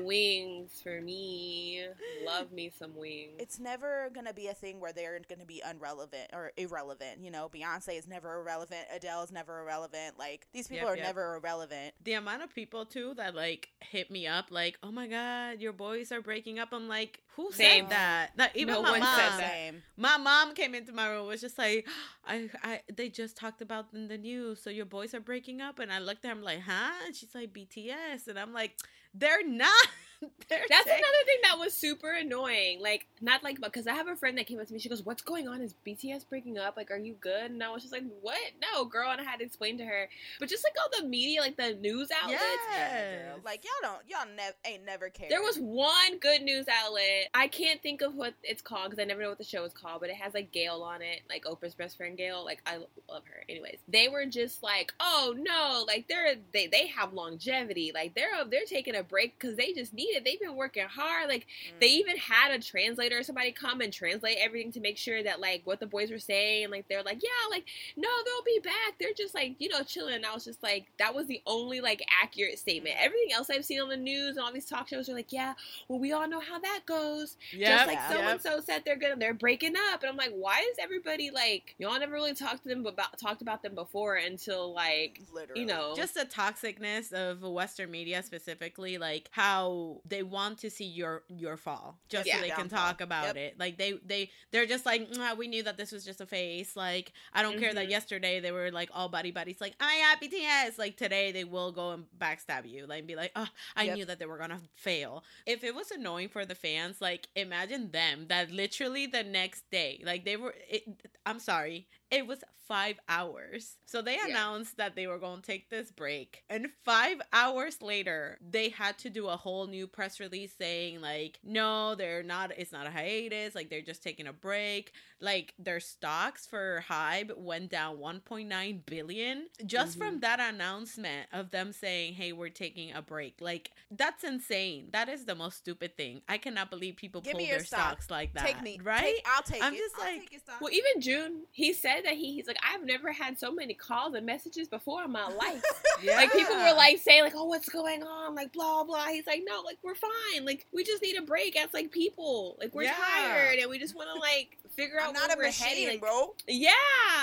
[0.52, 1.82] wings for me.
[2.26, 3.32] Love me some wings.
[3.38, 7.20] it's never gonna be a thing where they're gonna be unrelevant or irrelevant.
[7.22, 8.86] You know, Beyonce is never irrelevant.
[8.94, 10.18] Adele is never irrelevant.
[10.18, 11.06] Like these people Yep, are yep.
[11.06, 11.94] never irrelevant.
[12.04, 15.72] the amount of people too that like hit me up like, "Oh my god, your
[15.72, 17.84] boys are breaking up." I'm like, "Who Same.
[17.84, 19.18] said that?" Not even No my one mom.
[19.18, 19.72] said that.
[19.96, 21.86] My mom came into my room was just like,
[22.26, 24.60] I, I, they just talked about in the news.
[24.60, 26.90] So your boys are breaking up, and I looked at her, I'm like, huh?
[27.06, 28.76] And she's like, BTS, and I'm like,
[29.14, 29.70] they're not.
[30.48, 32.80] they're That's taking- another thing that was super annoying.
[32.80, 34.78] Like, not like, but because I have a friend that came up to me.
[34.78, 35.61] She goes, "What's going on?
[35.61, 36.76] Is BTS breaking up?
[36.76, 38.38] Like, are you good?" And I was just like, "What?
[38.61, 40.08] No, girl." And I had to explain to her.
[40.40, 42.78] But just like all the media, like the news outlets, Yeah.
[42.78, 43.38] Yes.
[43.44, 45.30] Like y'all don't y'all never ain't never cared.
[45.30, 47.28] There was one good news outlet.
[47.35, 49.72] I can't think of what it's called because I never know what the show is
[49.72, 52.44] called, but it has like Gail on it, like Oprah's best friend Gail.
[52.44, 52.76] Like I
[53.08, 53.44] love her.
[53.48, 57.92] Anyways, they were just like, oh no, like they're they they have longevity.
[57.94, 60.25] Like they're they're taking a break because they just need it.
[60.25, 61.29] They've been working hard.
[61.29, 61.46] Like
[61.81, 61.98] they Mm.
[62.01, 65.62] even had a translator or somebody come and translate everything to make sure that like
[65.64, 66.70] what the boys were saying.
[66.70, 67.64] Like they're like, yeah, like
[67.96, 68.98] no, they'll be back.
[69.01, 70.14] They're just like you know chilling.
[70.14, 72.96] And I was just like, that was the only like accurate statement.
[72.98, 75.55] Everything else I've seen on the news and all these talk shows are like, yeah,
[75.88, 77.37] well we all know how that goes.
[77.53, 80.33] Yep, Just like so and so said they're gonna they're breaking up, and I'm like,
[80.35, 84.16] why is everybody like y'all never really talked to them about talked about them before
[84.16, 85.61] until like literally.
[85.61, 90.84] you know just the toxicness of Western media specifically, like how they want to see
[90.84, 92.36] your your fall, just Yeah.
[92.36, 93.36] so they can talk about Yep.
[93.36, 93.58] it.
[93.58, 96.74] Like they they they're just like, "Mwah, we knew that this was just a face.
[96.76, 97.90] Like I don't care that Mhm.
[97.90, 100.78] yesterday they were like all buddy buddies, like I yeah BTS.
[100.78, 103.96] Like today they will go and backstab you, like be like, oh, I Yep.
[103.96, 105.24] knew that they were gonna fail.
[105.46, 110.00] If it was annoying for the fans, like imagine them that literally the next day,
[110.04, 110.54] like they were.
[110.68, 110.84] It,
[111.24, 113.77] I'm sorry, it was five hours.
[113.87, 114.29] So they Yeah.
[114.29, 116.44] announced that they were going to take this break.
[116.48, 121.38] And five hours later, they had to do a whole new press release saying, like,
[121.42, 123.55] no, they're not, it's not a hiatus.
[123.55, 124.92] Like, they're just taking a break.
[125.20, 130.20] Like, their stocks for Hybe went down 1.9 billion just from mm-hmm.
[130.20, 133.40] that announcement of them saying, hey, we're taking a break.
[133.40, 134.88] Like, that's insane.
[134.92, 136.22] That is the most stupid thing.
[136.29, 137.81] I cannot believe people Give pull their stock.
[137.81, 138.44] stocks like that.
[138.46, 139.03] take me Right?
[139.03, 139.79] Take, I'll take I'm it.
[139.79, 140.61] just I'll like- take your stock.
[140.61, 144.14] Well, even June, he said that he, he's like, I've never had so many calls
[144.14, 145.62] and messages before in my life.
[146.06, 149.06] Like people were like saying like, "Oh, what's going on?" Like blah blah.
[149.06, 150.44] He's like, "No, like we're fine.
[150.44, 152.56] Like we just need a break as like people.
[152.60, 152.94] Like we're Yeah.
[152.98, 155.68] tired and we just want to like figure out I'm not where a we're machine,
[155.68, 156.34] heading." Like, bro.
[156.48, 156.70] yeah,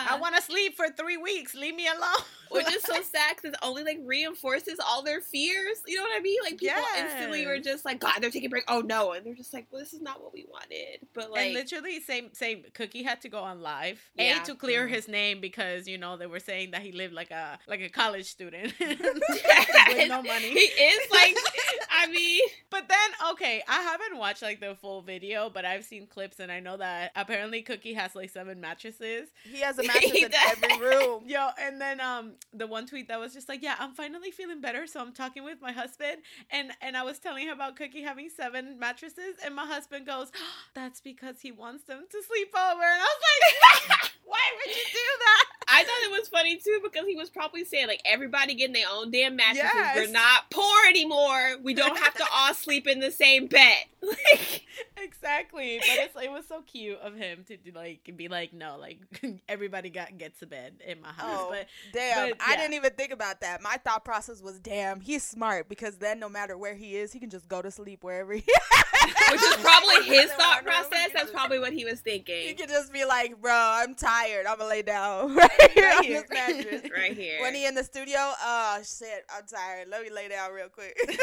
[0.09, 1.55] I want to sleep for three weeks.
[1.55, 2.23] Leave me alone.
[2.51, 5.81] which is so sad because it only like reinforces all their fears.
[5.85, 6.37] You know what I mean?
[6.43, 9.35] Like people instantly were just like, "God, they're taking a break." Oh no, and they're
[9.35, 12.63] just like, "Well, this is not what we wanted." But like, and literally, same same.
[12.73, 14.41] Cookie had to go on live Yeah.
[14.41, 17.31] a to clear his name because you know they were saying that he lived like
[17.31, 18.73] a like a college student.
[18.79, 20.49] With no money.
[20.51, 21.35] he is like,
[21.91, 26.05] I mean, But then, okay, I haven't watched like the full video, but I've seen
[26.05, 29.29] clips and I know that apparently Cookie has like seven mattresses.
[29.43, 31.23] He has a mattress in every room.
[31.25, 34.61] Yo, and then um the one tweet that was just like, yeah, I'm finally feeling
[34.61, 36.17] better, so I'm talking with my husband,
[36.51, 40.31] and and I was telling him about Cookie having seven mattresses, and my husband goes,
[40.75, 44.85] that's because he wants them to sleep over, and I was like, why would you
[44.93, 45.58] do that?
[45.71, 48.87] I thought it was funny too because he was probably saying like everybody getting their
[48.91, 49.71] own damn mattresses.
[49.73, 49.95] Yes.
[49.95, 51.57] We're not poor anymore.
[51.61, 53.77] We don't have to all sleep in the same bed.
[54.01, 54.65] Like,
[55.03, 58.77] exactly, but it's it was so cute of him to do, like be like, no,
[58.79, 58.99] like
[59.49, 62.29] everybody got gets a bed in my house, Oh, but damn.
[62.29, 63.61] but, I didn't even think about that.
[63.61, 67.19] My thought process was, damn, he's smart because then no matter where he is, he
[67.19, 68.43] can just go to sleep wherever he
[69.31, 71.09] which is probably his thought process.
[71.13, 72.47] That's probably what he was thinking.
[72.47, 74.45] He could just be like, bro, I'm tired.
[74.45, 76.25] I'm gonna lay down right here Right here.
[76.31, 76.81] mattress.
[76.95, 77.41] Right here.
[77.41, 79.87] When he in the studio, oh shit, I'm tired.
[79.89, 80.95] Let me lay down real quick.
[81.07, 81.19] Take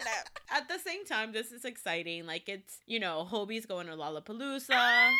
[0.00, 0.28] a nap.
[0.50, 2.26] at the same time, this is exciting.
[2.26, 5.10] Like it's you know, Hobi's going to Lollapalooza.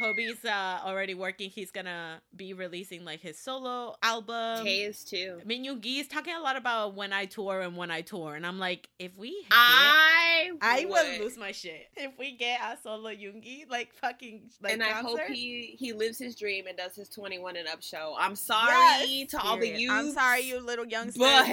[0.00, 1.50] Hobi's uh, already working.
[1.50, 4.64] He's gonna be releasing like his solo album.
[4.64, 5.38] Tae is too.
[5.40, 8.34] I mean, Yoongi is talking a lot about when I tour and when I tour,
[8.34, 10.90] and I'm like, if we, get, I I would.
[10.90, 14.88] will lose my shit if we get a solo Yoongi like fucking like and I
[15.02, 18.14] hope he he lives his dream and does his 21 and up show.
[18.18, 19.30] I'm sorry Yes.
[19.32, 19.80] to all the Period.
[19.80, 19.90] youth.
[19.92, 21.46] I'm sorry, you little youngsters, but-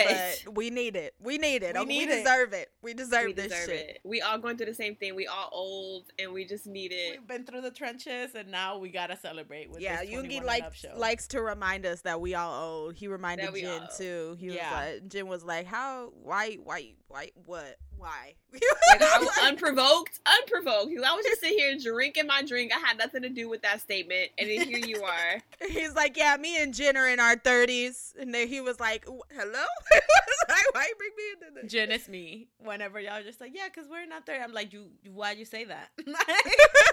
[0.45, 1.13] but, we need it.
[1.19, 1.75] We need it.
[1.75, 2.23] We We, need we it.
[2.23, 2.69] deserve it.
[2.81, 3.89] We deserve We this deserve shit.
[3.89, 3.99] it.
[4.03, 5.15] We all going through the same thing.
[5.15, 7.19] We all old and we just need it.
[7.19, 10.45] We've been through the trenches, and now we gotta celebrate with Yeah, this 21 Yoongi
[10.45, 10.93] likes up show.
[10.97, 12.95] likes to remind us that we all old.
[12.95, 14.37] He reminded That Jin too.
[14.39, 14.71] He Yeah.
[14.71, 16.11] was like, Jin was like, "How?
[16.23, 16.55] Why?
[16.63, 16.93] Why?
[17.07, 17.31] Why?
[17.45, 17.77] What?
[17.97, 18.35] Why?"
[18.89, 20.91] Like, I was unprovoked, unprovoked.
[21.05, 22.71] I was just sitting here drinking my drink.
[22.73, 25.41] I had nothing to do with that statement, and then here you are.
[25.67, 29.05] He's like, "Yeah, me and Jin are in our thirties," and then he was like,
[29.35, 29.65] "Hello."
[30.49, 32.47] Like, "Why you bring me into this?" Jin is me.
[32.59, 34.41] Whenever y'all just like, yeah, because we're not there.
[34.41, 34.85] I'm like, you.
[35.11, 35.89] Why'd you say that?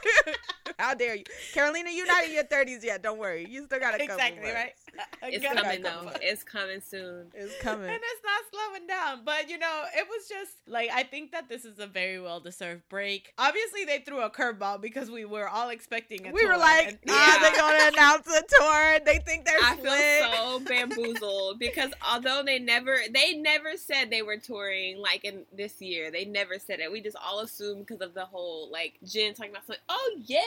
[0.78, 1.90] How dare you, Carolina?
[1.92, 3.02] You're not in your thirties yet.
[3.02, 3.46] Don't worry.
[3.48, 4.54] You still got a couple exactly months.
[4.54, 4.72] right.
[5.22, 6.10] I It's gotta coming though.
[6.22, 7.26] It's coming soon.
[7.34, 7.88] It's coming.
[7.88, 9.24] and it's not slowing down.
[9.24, 12.40] But you know, it was just like I think that this is a very well
[12.40, 13.32] deserved break.
[13.38, 16.26] Obviously, they threw a curveball because we were all expecting.
[16.26, 17.50] A we were like, and- ah, Yeah.
[17.50, 18.98] they gonna announce a tour.
[19.04, 19.84] They think they're I slick.
[19.84, 25.44] feel so bamboozled because although they never they never said they were touring like in
[25.52, 26.10] this year.
[26.10, 26.90] They never said it.
[26.90, 29.82] We just all assumed because of the whole like Jin talking about something.
[29.88, 30.40] Oh yeah,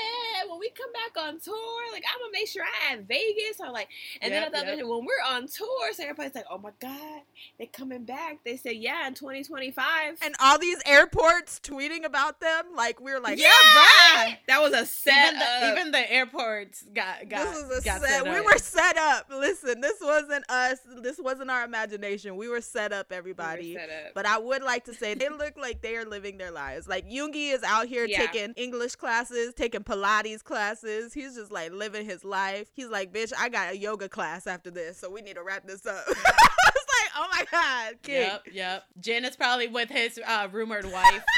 [0.49, 3.71] when we come back on tour, like I'm gonna make sure I have Vegas or
[3.71, 3.89] like
[4.21, 4.85] and Yep, then I thought yep.
[4.85, 7.21] when we're on tour, so everybody's like, oh my god,
[7.57, 8.39] they're coming back.
[8.43, 10.17] They said yeah in 2025.
[10.21, 12.65] and all these airports tweeting about them.
[12.75, 14.37] Like we were like, yeah, right.
[14.47, 15.77] That was a set even the, up.
[15.77, 17.45] even the airports got got.
[17.45, 18.09] this was a got set.
[18.09, 19.27] set we were set up.
[19.29, 20.79] Listen, this wasn't us.
[21.01, 22.35] This wasn't our imagination.
[22.35, 23.73] We were set up, We everybody.
[23.73, 24.13] set up.
[24.13, 26.87] But I would like to say they look like they are living their lives.
[26.87, 28.25] Like Yoongi is out here Yeah.
[28.25, 31.13] taking English classes, taking Pilates classes.
[31.13, 32.67] He's just like living his life.
[32.73, 35.65] He's like, bitch, I got a yoga class after this, so we need to wrap
[35.65, 36.03] this up.
[36.07, 38.21] I was like, oh my god, king.
[38.21, 38.83] Yep, yep.
[38.99, 41.23] Jin is probably with his uh, rumored wife.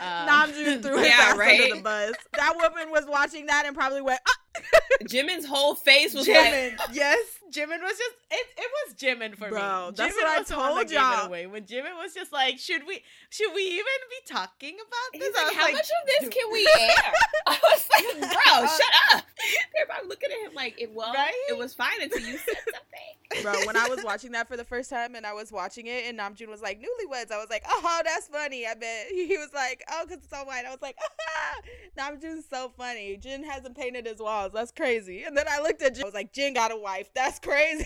[0.00, 1.60] Um, Namjoon threw his Yeah, ass right.
[1.60, 2.14] under the bus.
[2.32, 4.32] That woman was watching that and probably went, ah.
[5.04, 6.36] Jimin's whole face was like.
[6.36, 7.18] Jimin, yes,
[7.50, 8.46] Jimin was just it.
[8.56, 9.94] It was Jimin for Bro, me.
[9.96, 11.26] that's Jimin what I was the told gave y'all.
[11.26, 11.46] away.
[11.46, 15.28] When Jimin was just like, should we, should we even be talking about this?
[15.28, 17.12] He's I like, was how much of this can we air?
[17.46, 19.24] I was like, bro, shut up.
[19.74, 21.32] They're probably looking at him like, it well, Right?
[21.48, 23.42] it was fine until you said something.
[23.42, 26.04] Bro, when I was watching that for the first time and I was watching it
[26.06, 28.66] and Namjoon was like, newlyweds, I was like, oh, that's funny.
[28.66, 29.06] I bet.
[29.10, 30.64] He was like, oh, because it's all white.
[30.66, 31.60] I was like, ah,
[31.98, 33.16] Namjoon's so funny.
[33.16, 34.52] Jin hasn't painted his walls.
[34.52, 35.22] That's crazy.
[35.24, 36.04] And then I looked at Jin.
[36.04, 37.08] I was like, Jin got a wife.
[37.14, 37.84] That's crazy.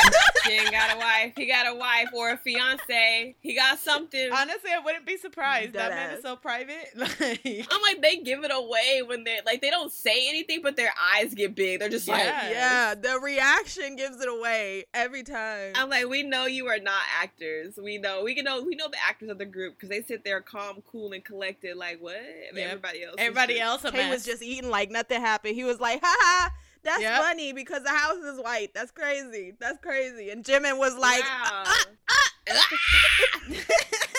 [0.46, 1.32] Jin got a wife.
[1.36, 3.34] He got a wife or a fiance.
[3.40, 4.30] He got something.
[4.32, 5.72] Honestly, I wouldn't be surprised.
[5.74, 6.88] that Dead man is so private.
[6.98, 10.76] Like, I'm like, they give it away when they're like they don't say anything, but
[10.76, 11.80] their eyes get big.
[11.80, 12.50] They're just like, Yeah.
[12.50, 15.72] yeah, the reaction gives it away every time.
[15.74, 17.78] I'm like, we know you are not actors.
[17.82, 20.24] We know we can know we know the actors of the group because they sit
[20.24, 21.76] there calm, cool, and collected.
[21.76, 22.16] Like what?
[22.16, 22.66] And Yep.
[22.68, 23.14] Everybody else.
[23.18, 25.54] everybody else a Kay was just eating like nothing happened.
[25.54, 26.50] He was like, haha.
[26.84, 27.20] That's Yep.
[27.20, 28.72] funny because the house is white.
[28.74, 29.54] That's crazy.
[29.58, 30.30] That's crazy.
[30.30, 31.64] And Jimin was like, Wow.
[31.66, 31.74] Uh,
[32.08, 33.54] uh, uh,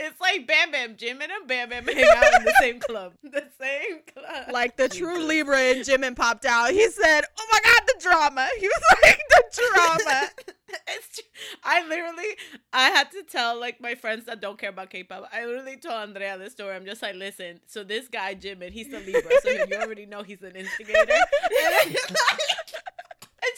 [0.00, 3.12] It's like Bam Bam, Jimin and Bam Bam hang out in the same club.
[3.22, 4.52] The same club.
[4.52, 6.70] like the true Libra in Jimin popped out.
[6.70, 9.42] He said, "Oh my god, the drama." He was like, "The
[9.74, 10.30] drama."
[10.88, 11.22] it's tr-
[11.64, 12.36] I literally
[12.72, 15.28] I had to tell like my friends that don't care about K-pop.
[15.32, 16.74] I literally told Andrea this story.
[16.74, 17.60] I'm just like, listen.
[17.66, 21.14] So this guy Jimin, he's the Libra, so you already know he's an instigator.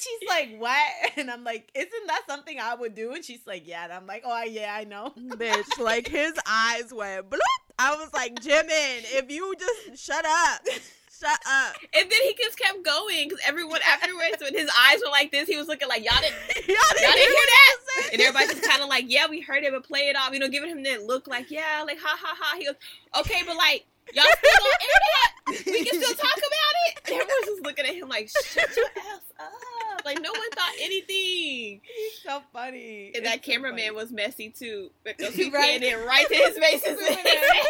[0.00, 1.10] And, and she's like, what?
[1.20, 3.12] And I'm like, isn't that something I would do?
[3.12, 3.84] And she's like, yeah.
[3.84, 5.12] And I'm like, oh yeah, I know.
[5.18, 7.38] Bitch, like his eyes went bloop.
[7.78, 10.60] I was like, Jimin, if you just shut up,
[11.18, 11.76] shut up.
[11.94, 15.48] And then he just kept going because everyone afterwards, when his eyes were like this,
[15.48, 16.36] he was looking like y'all didn't,
[16.68, 17.76] Y'all didn't, y'all didn't hear what that.
[18.08, 18.12] he?
[18.12, 20.32] And everybody's just kind of like, yeah, we heard it, but play it off.
[20.32, 22.56] You know, giving him that look like, yeah, like ha ha ha.
[22.58, 22.76] He goes,
[23.18, 23.84] okay, but like
[24.14, 25.32] y'all still gonna air that?
[25.66, 27.00] We can still talk about it.
[27.06, 29.52] And everyone's just looking at him like, shut your ass up.
[30.04, 31.80] Like no one thought anything.
[31.82, 33.06] He's so funny.
[33.14, 33.90] And It's that so cameraman funny.
[33.96, 35.82] was messy too because he Right.
[35.82, 36.82] it right to his face.
[36.86, 37.64] and Zooming said- in.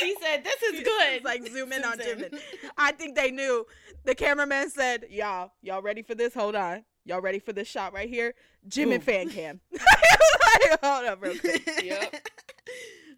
[0.00, 1.98] He said, "This is good." It's like zoom in on.
[1.98, 2.38] Jimin.
[2.78, 3.66] I think they knew.
[4.04, 6.32] The cameraman said, "Y'all, y'all ready for this?
[6.34, 6.84] Hold on.
[7.04, 8.34] Y'all ready for this shot right here?
[8.68, 9.00] Jimin Boom.
[9.00, 11.62] fan cam." like, hold up, real quick.
[11.84, 12.28] Yep.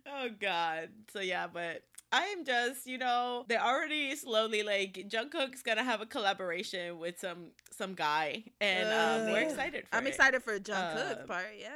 [0.07, 0.89] oh God.
[1.13, 1.83] So yeah, but
[2.15, 7.19] I am just, you know, they're already slowly like Jungkook's gonna have a collaboration with
[7.19, 9.89] some some guy, and um, we're excited.
[9.89, 10.11] for I'm it.
[10.11, 11.47] excited for Jungkook's Uh, part.
[11.59, 11.71] Yeah.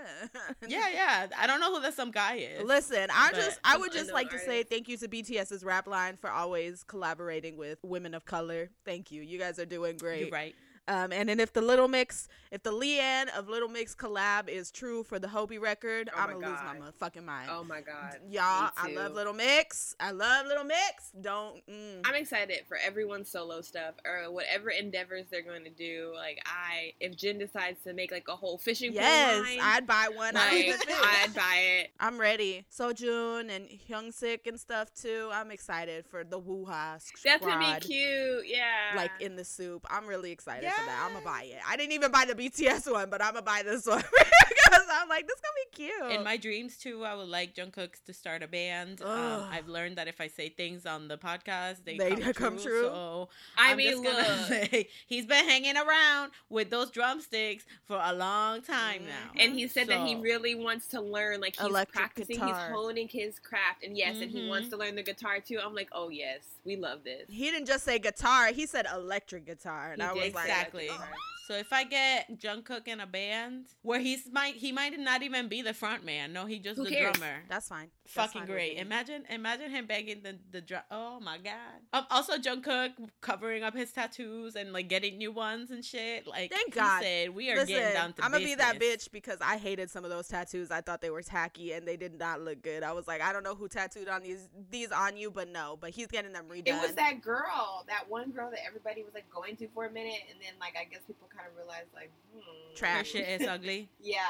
[0.69, 1.27] Yeah, yeah.
[1.37, 2.63] I don't know who that some guy is.
[2.63, 6.17] Listen, I just I would just like to say thank you to BTS's rap line
[6.17, 8.71] for always collaborating with women of color.
[8.85, 9.23] Thank you.
[9.23, 10.21] You guys are doing great.
[10.23, 10.55] You're right.
[10.89, 14.71] Um, and then if the Little Mix, if the Leigh-Anne of Little Mix collab is
[14.71, 16.95] true for the Hobi record, Oh I'm gonna lose my God.
[17.15, 17.51] motherfucking mind.
[17.53, 18.17] Oh my god.
[18.31, 19.13] Y'all, I love.
[19.13, 19.95] Little Mix.
[20.01, 21.11] I love Little Mix.
[21.21, 21.57] Don't.
[21.67, 22.01] Mm.
[22.07, 26.13] I'm excited for everyone's solo stuff or whatever endeavors they're going to do.
[26.15, 30.09] Like I, if Jin decides to make like a whole fishing yes, line, I'd buy
[30.15, 30.35] one.
[30.35, 30.73] Like.
[30.89, 31.91] I'd buy it.
[32.01, 32.65] I'm ready.
[32.75, 35.29] Seojoon and Hyungsik and stuff too.
[35.33, 38.47] I'm excited for the Wooga That's gonna be cute.
[38.47, 38.97] Yeah.
[38.97, 39.85] Like in the Soop.
[39.91, 41.03] I'm really excited for that.
[41.07, 41.59] I'm gonna buy it.
[41.69, 44.03] I didn't even buy the BTS one, but I'm gonna buy this one
[44.49, 46.19] because I'm like, this gonna be cute.
[46.19, 49.03] In my dreams too, I would like Jungkook to start a band.
[49.03, 52.55] Um, I've learned that if I say things on the podcast, they, They come, come
[52.55, 52.63] true.
[52.65, 52.83] true.
[52.83, 54.49] So I I'm mean, just gonna look.
[54.71, 59.41] say he's been hanging around with those drumsticks for a long time now.
[59.41, 62.49] And he said that he really wants to learn, like he's Electric practicing, guitar.
[62.69, 65.59] he's honing his craft, and yes, and he wants to learn the guitar too.
[65.65, 67.23] I'm like, oh yes, we love this.
[67.29, 68.49] he didn't just say guitar.
[68.49, 71.38] He said electric guitar, and He I was did like, exactly.
[71.49, 75.49] So if I get Jungkook in a band where he's might he might not even
[75.49, 76.35] be the front man.
[76.35, 77.17] No, he just Who the cares?
[77.17, 77.37] drummer.
[77.49, 77.89] that's fine.
[78.05, 78.77] That's Fucking fine great.
[78.77, 80.83] Imagine imagine him begging the the drum.
[80.91, 81.55] Oh my god.
[81.95, 82.91] Um, also Jungkook
[83.23, 86.27] covering up his tattoos and like getting new ones and shit.
[86.27, 87.01] Like Thank God.
[87.03, 89.91] said, we are Listen, getting down to I'm gonna be that bitch because I hated
[89.91, 90.71] some of those tattoos.
[90.71, 92.83] I thought they were tacky and they did not look good.
[92.83, 95.79] I was like, I don't know who tattooed on these these on you, but no.
[95.81, 96.67] But he's getting them redone.
[96.67, 99.91] It was that girl, that one girl that everybody was like going to for a
[99.91, 102.41] minute, and then like I guess people kind of realized like, hmm.
[102.75, 103.09] Trash.
[103.13, 103.91] shit is ugly.
[104.01, 104.21] Yeah,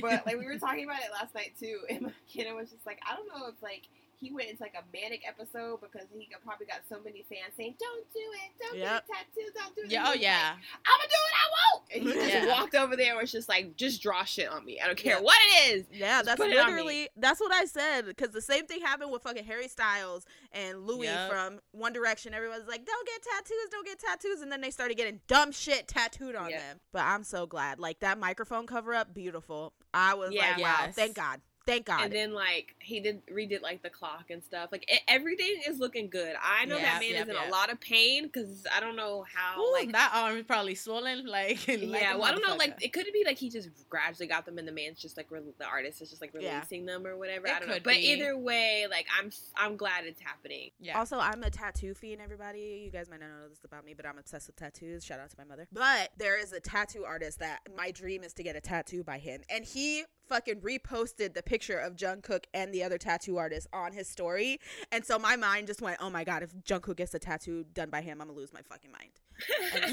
[0.00, 2.86] but like we were talking about it last night too, and my McKenna was just
[2.86, 3.88] like, I don't know if like
[4.20, 7.54] he went into like a manic episode because he got- probably got so many fans
[7.56, 9.06] saying, "Don't do it, don't Yep.
[9.06, 10.04] get a tattoo, don't do it." Yeah.
[10.08, 10.54] Oh yeah.
[10.54, 12.46] like, I'm gonna do what I want, and he just Yeah.
[12.60, 14.80] walked over there and was just like, "Just draw shit on me.
[14.80, 15.20] I don't care Yeah.
[15.20, 16.56] what it is." Yeah, that's on me.
[16.56, 18.06] literally that's what I said.
[18.06, 21.30] Because the same thing happened with fucking Harry Styles and Louis Yep.
[21.30, 22.34] from One Direction.
[22.34, 25.86] Everyone's like, "Don't get tattoos, don't get tattoos," and then they started getting dumb shit
[25.88, 26.58] tattooed on Yeah.
[26.58, 26.80] them.
[26.92, 27.78] But I'm so glad.
[27.78, 29.74] Like that microphone cover up, beautiful.
[29.94, 30.94] I was like, wow, Yes.
[30.94, 32.04] thank God, thank God.
[32.04, 34.70] And then like he did redid like the clock and stuff.
[34.72, 36.34] Like e- everything is looking good.
[36.42, 38.96] I know Yep, that man yep, is in a lot of pain because I don't
[38.96, 41.26] know how Ooh, like that arm is probably swollen.
[41.26, 42.56] Like like yeah, a well, I don't know.
[42.56, 45.30] Like, it could be like he just gradually got them, and the man's just like
[45.30, 46.54] re- the artist is just like Yeah.
[46.56, 47.46] releasing them or whatever.
[47.46, 47.74] It I don't know.
[47.74, 48.00] could But be.
[48.12, 50.70] either way, like I'm I'm glad it's happening.
[50.80, 50.98] yeah.
[50.98, 52.82] Also, I'm a tattoo fiend, everybody.
[52.84, 55.04] You guys might not know this about me, but I'm obsessed with tattoos.
[55.04, 55.66] Shout out to my mother.
[55.72, 59.18] But there is a tattoo artist that my dream is to get a tattoo by
[59.18, 59.42] him.
[59.50, 64.08] And he fucking reposted the picture of Jungkook and the other tattoo artist on his
[64.08, 64.60] story.
[64.92, 67.90] And so my mind just went, oh my God, if Jungkook gets a tattoo done
[67.90, 69.10] by him, I'm to lose my fucking mind.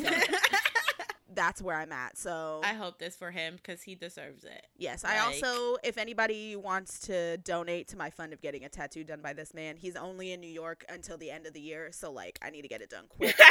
[0.03, 0.09] So
[1.33, 2.17] that's where I'm at.
[2.17, 4.67] So I hope this for him because he deserves it.
[4.77, 9.03] Yes, I also, if anybody wants to donate to my fund of getting a tattoo
[9.03, 11.89] done by this man, he's only in New York until the end of the year,
[11.91, 13.35] so like I need to get it done quick.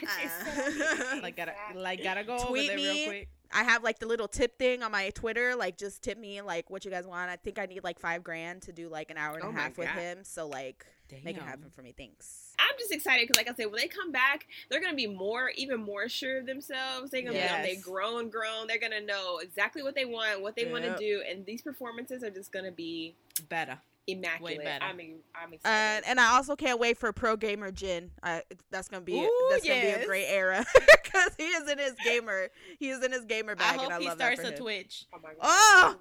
[0.00, 3.00] Uh, Like gotta like gotta go Tweet over there me.
[3.00, 3.28] real quick.
[3.52, 6.70] I have like the little tip thing on my Twitter, like just tip me like
[6.70, 7.30] what you guys want.
[7.30, 9.52] I think I need like five grand to do like an hour and Oh a
[9.52, 10.84] my half with him, so like
[11.24, 11.48] make it Damn.
[11.48, 11.94] happen for me.
[11.96, 12.54] Thanks.
[12.58, 15.50] I'm just excited because, like I said, when they come back, they're gonna be more,
[15.56, 17.10] even more sure of themselves.
[17.10, 18.66] They're gonna be on they grown, grown.
[18.66, 22.22] They're gonna know exactly what they want, what they want to do, and these performances
[22.22, 23.14] are just gonna be
[23.48, 23.78] Better.
[24.08, 24.64] Immaculate.
[24.64, 24.84] better.
[24.84, 28.10] I mean, I'm Uh, and I also can't wait for Pro Gamer Jin.
[28.22, 28.40] Uh,
[28.70, 30.64] that's gonna be Ooh, that's gonna be a great era
[31.04, 32.48] because he is in his gamer.
[32.78, 34.56] He is in his gamer I bag, hope and I he starts a.
[34.56, 35.06] Twitch.
[35.14, 35.38] oh my god!
[35.42, 35.96] Oh!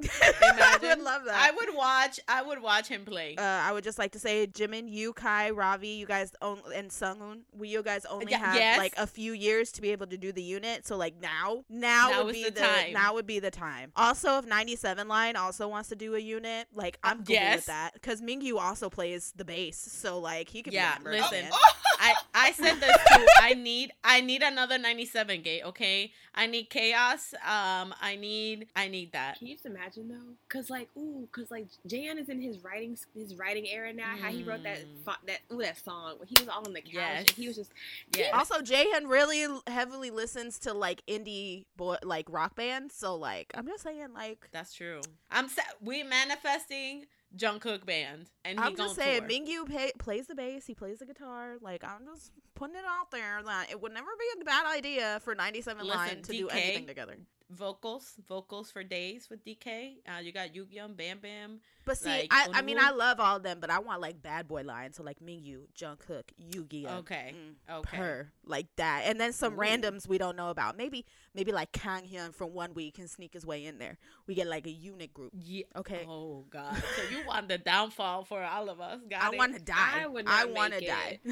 [0.00, 0.10] Can
[0.42, 0.84] you imagine?
[0.84, 1.34] I would love that.
[1.34, 2.20] I would watch.
[2.28, 3.36] I would watch him play.
[3.36, 6.90] Uh, I would just like to say, Jimin, you, Kai, Ravi, you guys own and
[6.90, 8.78] Sungun, we you guys only have yes.
[8.78, 10.86] like a few years to be able to do the unit.
[10.86, 12.92] So like now, now, Now would be the time.
[12.92, 13.92] now would be the time.
[13.96, 17.56] Also, if 97 line also wants to do a unit, like I'm cool yes.
[17.56, 21.04] with that because Mingyu also plays the bass, so like he could Yeah, be a
[21.04, 21.38] member listen.
[21.38, 21.52] again.
[22.04, 23.26] I I said this too.
[23.40, 25.62] I need I need another 97 gate.
[25.66, 27.32] Okay, I need chaos.
[27.34, 29.38] Um, I need I need that.
[29.38, 30.34] Can you just imagine though?
[30.48, 34.16] Cause like, ooh, cause like Jan is in his writing his writing era now.
[34.20, 35.04] How he wrote that Mm.
[35.04, 36.92] fo- that ooh that song when he was all on the couch.
[36.92, 37.18] Yes.
[37.20, 37.70] And he was just
[38.16, 38.30] Yeah.
[38.36, 43.66] Also, Jaehyun really heavily listens to like indie boy like rock bands, so like I'm
[43.68, 44.48] just saying like.
[44.50, 45.00] That's true.
[45.30, 47.06] I'm sa- we manifesting
[47.36, 49.28] Jungkook band, and he I'm just saying, tour.
[49.28, 51.56] Mingyu pay, plays the bass, he plays the guitar.
[51.60, 55.20] Like, I'm just putting it out there that it would never be a bad idea
[55.24, 57.16] for 97 Listen, Line to do anything together.
[57.50, 59.96] vocals, vocals for days with DK.
[60.06, 61.60] Uh, you got Yugyeom, Bam Bam.
[61.84, 64.22] But see, Like, I, I mean, I love all of them, but I want like
[64.22, 64.96] bad boy lines.
[64.96, 66.86] So like Mingyu, Jungkook, Yugi.
[66.98, 67.96] Okay, Mm, okay.
[67.96, 69.58] her like that, and then some Ooh.
[69.62, 70.76] randoms we don't know about.
[70.76, 73.98] Maybe maybe like Kang Hyun from ONEWE can sneak his way in there.
[74.26, 75.32] We get like a unit group.
[75.34, 75.64] Yeah.
[75.76, 76.74] Okay, Oh God.
[76.96, 79.00] So you want the downfall for all of us?
[79.10, 80.02] Got I want to die.
[80.02, 81.18] I would I want to die.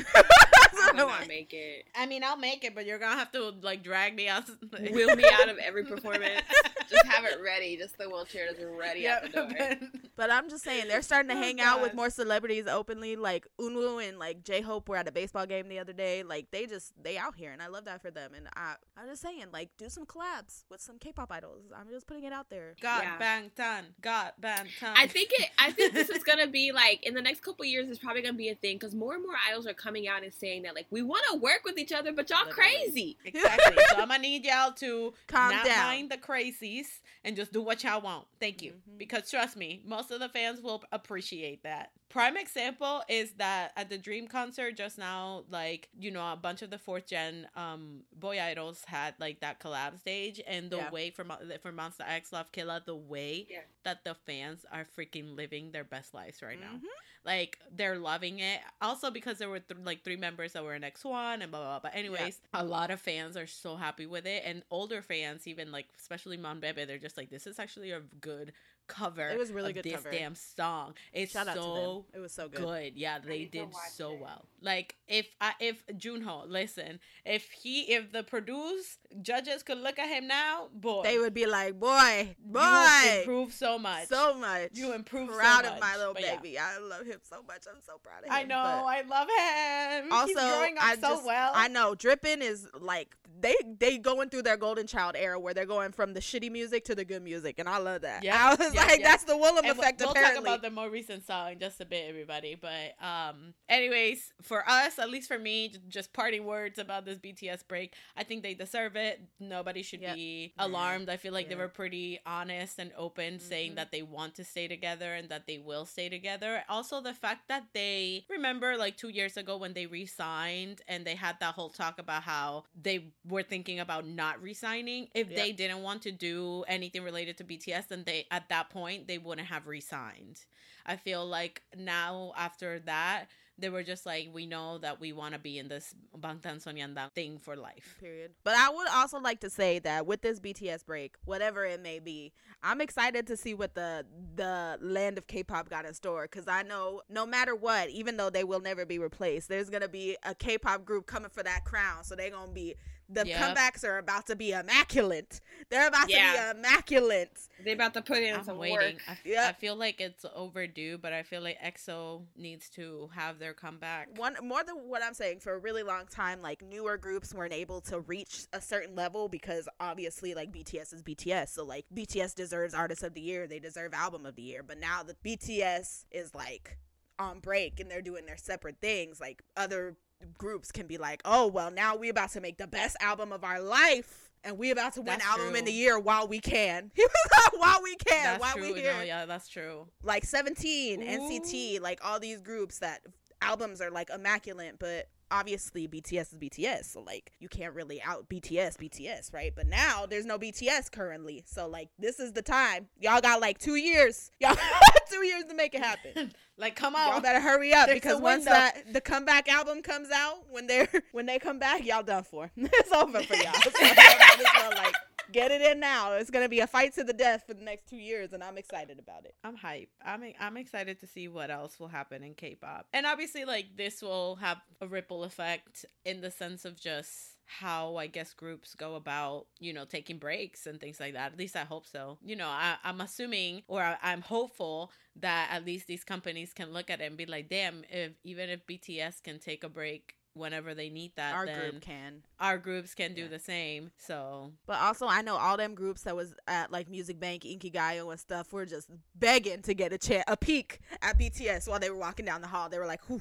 [0.72, 1.84] I I not make it.
[1.94, 4.44] I mean, I'll make it, but you're gonna have to like drag me out.
[4.92, 6.40] Wheel me out of every performance.
[6.88, 7.76] Just have it ready.
[7.76, 9.48] Just the wheelchair is ready out the door.
[9.58, 9.78] but-
[10.20, 13.16] But I'm just saying they're starting to Oh, hang out with more celebrities openly.
[13.16, 16.22] Like Eunwoo and like J Hope were at a baseball game the other day.
[16.22, 18.32] Like they just they out here, and I love that for them.
[18.36, 21.62] And I I'm just saying like do some collabs with some K-pop idols.
[21.74, 22.74] I'm just putting it out there.
[22.82, 23.16] God Yeah.
[23.16, 23.84] bang tan.
[24.02, 24.94] God bang tan.
[24.94, 25.48] I think it.
[25.58, 27.88] I think this is gonna be like in the next couple years.
[27.88, 30.34] It's probably gonna be a thing because more and more idols are coming out and
[30.34, 32.70] saying that like we want to work with each other, but y'all Literally.
[32.84, 33.16] crazy.
[33.24, 33.74] exactly.
[33.88, 35.78] so I'm gonna need y'all to Calm not down.
[35.86, 38.26] mind the crazies and just do what y'all want.
[38.38, 38.72] Thank you.
[38.72, 38.98] Mhm.
[38.98, 41.90] Because trust me, most of the fans will appreciate that.
[42.08, 46.62] Prime example is that at the Dream concert just now, like, you know, a bunch
[46.62, 50.90] of the fourth gen um boy idols had like that collab stage and the Yeah.
[50.90, 53.60] way for Mon- for Monsta X Love Killa, the way Yeah.
[53.84, 56.72] that the fans are freaking living their best lives right now.
[56.74, 56.82] Mhm.
[57.24, 58.60] Like they're loving it.
[58.80, 61.78] Also because there were th- like three members that were in X1 and blah blah.
[61.78, 61.90] blah.
[61.90, 65.70] But anyways, a lot of fans are so happy with it, and older fans, even
[65.70, 68.52] like especially Mon Bebe, they're just like, this is actually a good
[68.86, 69.28] cover.
[69.28, 70.10] It was really of good this cover.
[70.10, 70.94] damn song.
[71.12, 71.68] It's Shout out to them.
[71.68, 72.60] so It was so good.
[72.60, 72.92] good.
[72.96, 74.20] Yeah, they did so it.
[74.20, 74.44] well.
[74.62, 80.08] Like if I if Junho, listen, if he if the produce judges could look at
[80.08, 84.08] him now, boy, They would be like, boy, you boy, improve so much.
[84.08, 84.70] so much.
[84.74, 86.36] You improve so Proud of my little But yeah.
[86.36, 86.58] baby.
[86.58, 87.62] I love him so much.
[87.72, 88.32] I'm so proud of him.
[88.32, 88.82] I know.
[88.82, 90.12] but- I love him.
[90.12, 91.52] also He's growing up I so just, well.
[91.54, 95.66] I know Drippin is like they they going through their golden child era where they're
[95.66, 98.22] going from the shitty music to the good music, and I love that.
[98.24, 99.08] Yeah, I was yep, like, yep.
[99.08, 100.00] that's the Woollim And effect.
[100.00, 102.54] we'll apparently, talk about the more recent song in just a bit, everybody.
[102.60, 107.66] But um, anyways, for us, at least for me, just parting words about this BTS
[107.68, 107.94] break.
[108.16, 109.20] I think they deserve it.
[109.38, 110.14] Nobody should Yep.
[110.16, 111.08] be alarmed.
[111.10, 113.76] I feel like they were pretty honest and open, saying Mhm.
[113.76, 116.64] that they want to stay together and that they will stay together.
[116.68, 121.14] Also, the fact that they remember like two years ago when they re-signed and they
[121.14, 125.08] had that whole talk about how they were thinking about not resigning.
[125.14, 125.36] If Yep.
[125.36, 129.18] they didn't want to do anything related to BTS, then they at that point they
[129.18, 130.44] wouldn't have resigned.
[130.86, 133.26] I feel like now after that,
[133.58, 137.12] they were just like, we know that we want to be in this Bangtan Sonyeondan
[137.12, 137.94] thing for life.
[138.00, 138.32] Period.
[138.42, 141.98] But I would also like to say that with this BTS break, whatever it may
[141.98, 146.48] be, I'm excited to see what the the land of K-pop got in store because
[146.48, 150.16] I know no matter what, even though they will never be replaced, there's gonna be
[150.22, 152.04] a K-pop group coming for that crown.
[152.04, 152.76] So they're gonna be
[153.12, 153.56] the Yep.
[153.56, 155.40] comebacks are about to be immaculate.
[155.68, 156.32] They're about Yeah.
[156.50, 157.38] to be immaculate.
[157.64, 158.76] They about to put in I'm some waiting.
[158.96, 159.02] work.
[159.08, 159.48] I, f- Yep.
[159.48, 164.16] I feel like it's overdue, but I feel like EXO needs to have their comeback.
[164.16, 167.52] One more than what I'm saying for a really long time, like newer groups weren't
[167.52, 171.48] able to reach a certain level because obviously like BTS is BTS.
[171.52, 174.62] So like BTS deserves artist of the year, they deserve album of the year.
[174.62, 176.78] But now the BTS is like
[177.18, 179.20] on break and they're doing their separate things.
[179.20, 179.96] Like other
[180.38, 183.44] groups can be like, oh well now we about to make the best album of
[183.44, 184.26] our life.
[184.42, 185.56] And we about to win That's album true.
[185.58, 186.90] in the year while we can.
[187.58, 188.72] while we can, That's while true.
[188.72, 189.86] we here No, yeah, that's true.
[190.02, 193.00] like 17 nct like all these groups that
[193.42, 198.28] albums are like immaculate but obviously bts is bts so like you can't really out
[198.28, 199.52] bts bts right?
[199.54, 202.88] But now there's no bts currently so like this is the time.
[203.00, 204.30] Y'all got like two years.
[204.40, 206.32] Y'all got two years to make it happen.
[206.60, 207.22] Like, come y'all on.
[207.22, 211.24] better hurry up There's because once that the comeback album comes out when they're when
[211.24, 212.50] they come back y'all done for.
[212.54, 213.54] It's over for y'all.
[213.54, 214.94] So y'all might as well, like
[215.32, 217.88] get it in now it's gonna be a fight to the death for the next
[217.88, 219.88] two years and i'm excited about it I'm hype.
[220.04, 222.86] I'm I'm excited to see what else will happen in K-pop.
[222.92, 227.96] And obviously like this will have a ripple effect in the sense of just how
[227.96, 231.32] I guess groups go about, you know, taking breaks and things like that.
[231.32, 232.18] At least I hope so.
[232.22, 236.72] You know, I, I'm assuming or I, I'm hopeful that at least these companies can
[236.72, 240.14] look at it and be like, damn, if even if BTS can take a break
[240.34, 243.90] whenever they need that, our group can our groups can do the same.
[243.98, 248.10] So But also, I know all them groups that was at like Music Bank, Inkigayo,
[248.10, 251.90] and stuff were just begging to get a chance, a peek at BTS while they
[251.90, 252.68] were walking down the hall.
[252.68, 253.20] They were like, "Whew,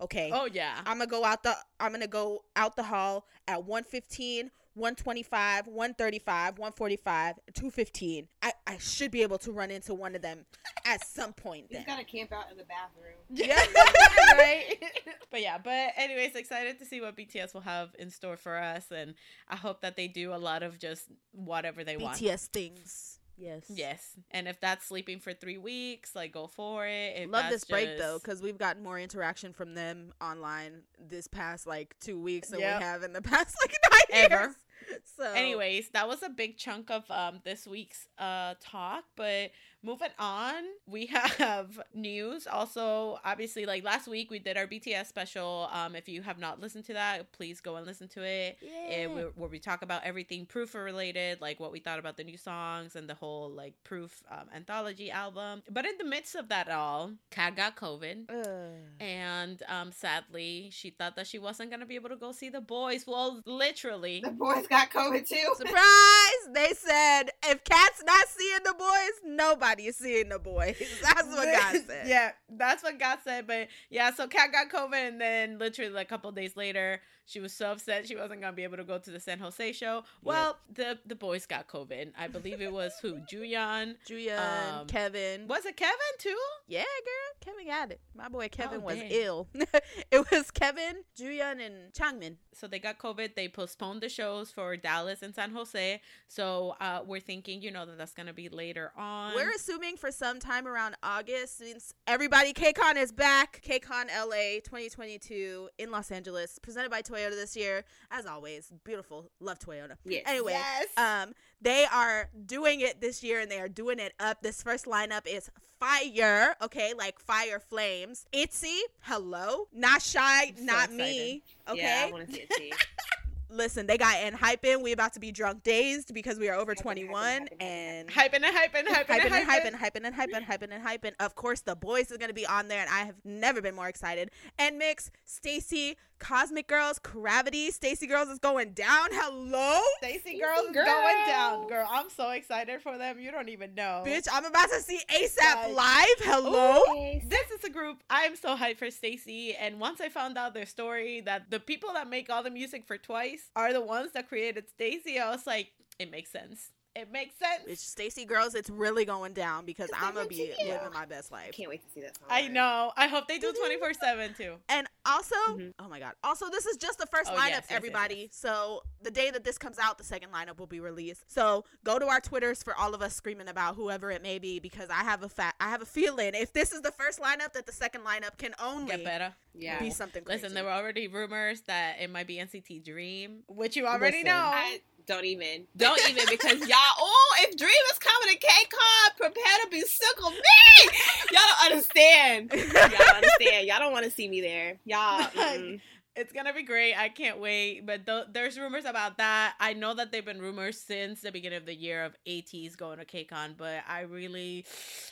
[0.00, 0.80] okay, Oh yeah.
[0.86, 6.58] I'm gonna go out the, I'm gonna go out the hall at 1:15 125, 135,
[6.58, 8.28] 145, 215.
[8.42, 10.44] I, I should be able to run into one of them
[10.84, 11.86] at some point He's then.
[11.86, 13.14] gotta camp out in the bathroom.
[13.30, 13.56] Yeah.
[14.38, 14.64] right?
[15.30, 18.86] but yeah, but anyways, excited to see what BTS will have in store for us,
[18.94, 19.14] and
[19.48, 22.18] I hope that they do a lot of just whatever they want.
[22.18, 23.18] BTS things.
[23.36, 23.64] Yes.
[23.68, 27.14] Yes, and if that's sleeping for three weeks, like go for it.
[27.16, 31.66] If Love this break though, because we've gotten more interaction from them online this past
[31.66, 32.78] like two weeks than Yep.
[32.80, 34.42] we have in the past like nine Ever.
[34.44, 34.54] years.
[35.16, 39.50] So, Anyways, that was a big chunk of um this week's uh talk, but
[39.84, 40.54] moving on,
[40.86, 41.06] we
[41.38, 42.46] have news.
[42.46, 45.68] Also, obviously like last week we did our BTS special.
[45.72, 48.58] Um if you have not listened to that, please go and listen to it.
[48.62, 48.94] yeah.
[48.96, 52.24] And where, where we talk about everything proof related, like what we thought about the
[52.24, 55.62] new songs and the whole like proof um, anthology album.
[55.70, 58.30] But in the midst of that all, Kat got COVID.
[58.30, 58.72] Ugh.
[59.00, 62.60] And um, sadly, she thought that she wasn't gonna be able to go see the
[62.60, 63.04] boys.
[63.06, 65.54] Well, literally, The boys got COVID too.
[65.56, 66.42] Surprise!
[66.52, 70.76] They said if Kat's not seeing the boys, nobody is seeing the boys.
[71.02, 72.08] That's what God said.
[72.08, 73.46] yeah, that's what God said.
[73.46, 77.52] But yeah, so Kat got COVID, and then literally a couple days later, she was
[77.52, 80.04] so upset she wasn't gonna be able to go to the San Jose show.
[80.22, 82.12] Well, the the boys got COVID.
[82.18, 83.96] I believe it was who Juyeon.
[84.08, 85.46] Juyeon, Um, Kevin.
[85.48, 86.36] Was it Kevin too?
[86.66, 87.52] Yeah, girl.
[87.54, 88.00] Kevin got it.
[88.14, 89.08] My boy Kevin Oh, was dang.
[89.10, 89.48] ill.
[90.10, 92.36] it was Kevin, Juyeon, and Changmin.
[92.52, 93.34] So they got COVID.
[93.34, 96.00] They postponed the shows for Dallas and San Jose.
[96.28, 99.34] So uh, we're thinking, you know, that that's gonna be later on.
[99.34, 103.60] We're assuming for some time around August since everybody KCON is back.
[103.66, 107.84] KCON LA 2022 in Los Angeles, presented by Toyota this year.
[108.10, 109.30] As always, beautiful.
[109.40, 109.96] Love Toyota.
[110.04, 110.22] Yes.
[110.26, 110.86] Anyway, Yes.
[110.96, 114.42] um, they are doing it this year and they are doing it up.
[114.42, 118.26] This first lineup is fire, okay, like fire flames.
[118.32, 121.80] Itzy, hello, not shy, I'm so not me, okay.
[121.80, 122.70] Yeah, I want to see it too.
[123.54, 124.82] Listen, they got ENHYPEN.
[124.82, 128.08] We about to be drunk dazed because we are over Hyping, hyping, 21 hyping, and
[128.08, 129.74] hyping and hyping, hyping, hyping and and hyping, hyping.
[129.74, 131.12] hyping and hyping, hyping and hyping.
[131.20, 133.88] Of course, the boys is gonna be on there, and I have never been more
[133.88, 134.30] excited.
[134.58, 139.08] And Mix, STAYC, Cosmic Girls, Gravity, STAYC Girls is going down.
[139.12, 141.86] Hello, STAYC Girls is going down, girl.
[141.90, 143.18] I'm so excited for them.
[143.20, 144.02] You don't even know.
[144.06, 144.26] bitch!
[144.32, 145.74] I'm about to see ASAP Guys.
[145.74, 146.06] live.
[146.20, 146.82] Hello.
[146.90, 149.54] Okay, This is a group I'm so hyped for STAYC.
[149.60, 152.86] And once I found out their story that the people that make all the music
[152.86, 156.70] for Twice are the ones that created STAYC, I was like, it makes sense.
[156.96, 157.64] It makes sense.
[157.68, 160.68] Bitch, STAYC Girls, it's really going down because Because I'm gonna be to you.
[160.72, 161.50] living my best life.
[161.52, 162.28] Can't wait to see that song.
[162.30, 162.92] I know.
[162.96, 164.54] I hope they do 24 7 too.
[164.68, 165.74] And also, Mhm.
[165.80, 166.14] oh my god.
[166.22, 168.14] Also, this is just the first Oh, lineup, yes, yes, yes, everybody.
[168.30, 168.36] yes.
[168.36, 171.24] So the day that this comes out, the second lineup will be released.
[171.26, 174.60] So go to our Twitters for all of us screaming about whoever it may be,
[174.60, 177.54] because I have a fa- I have a feeling if this is the first lineup,
[177.54, 179.34] that the second lineup can only Get better.
[179.52, 179.78] Yeah.
[179.80, 180.42] be something crazy.
[180.42, 184.26] Listen, there were already rumors that it might be NCT Dream, which you already Listen.
[184.28, 184.50] know.
[184.54, 185.66] I don't even.
[185.76, 186.78] Don't even because y'all.
[186.98, 190.90] Oh, if Dream is coming to KCON, prepare to be sick of me.
[191.32, 192.52] Y'all don't understand.
[192.54, 193.66] Y'all don't understand.
[193.66, 194.78] Y'all don't want to see me there.
[194.84, 195.20] Y'all.
[195.22, 195.80] mm-mm.
[196.16, 196.94] It's gonna be great.
[196.94, 197.84] I can't wait.
[197.84, 199.54] But th- there's rumors about that.
[199.58, 202.98] I know that they've been rumors since the beginning of the year of ATEEZ going
[202.98, 204.64] to KCON, but I really,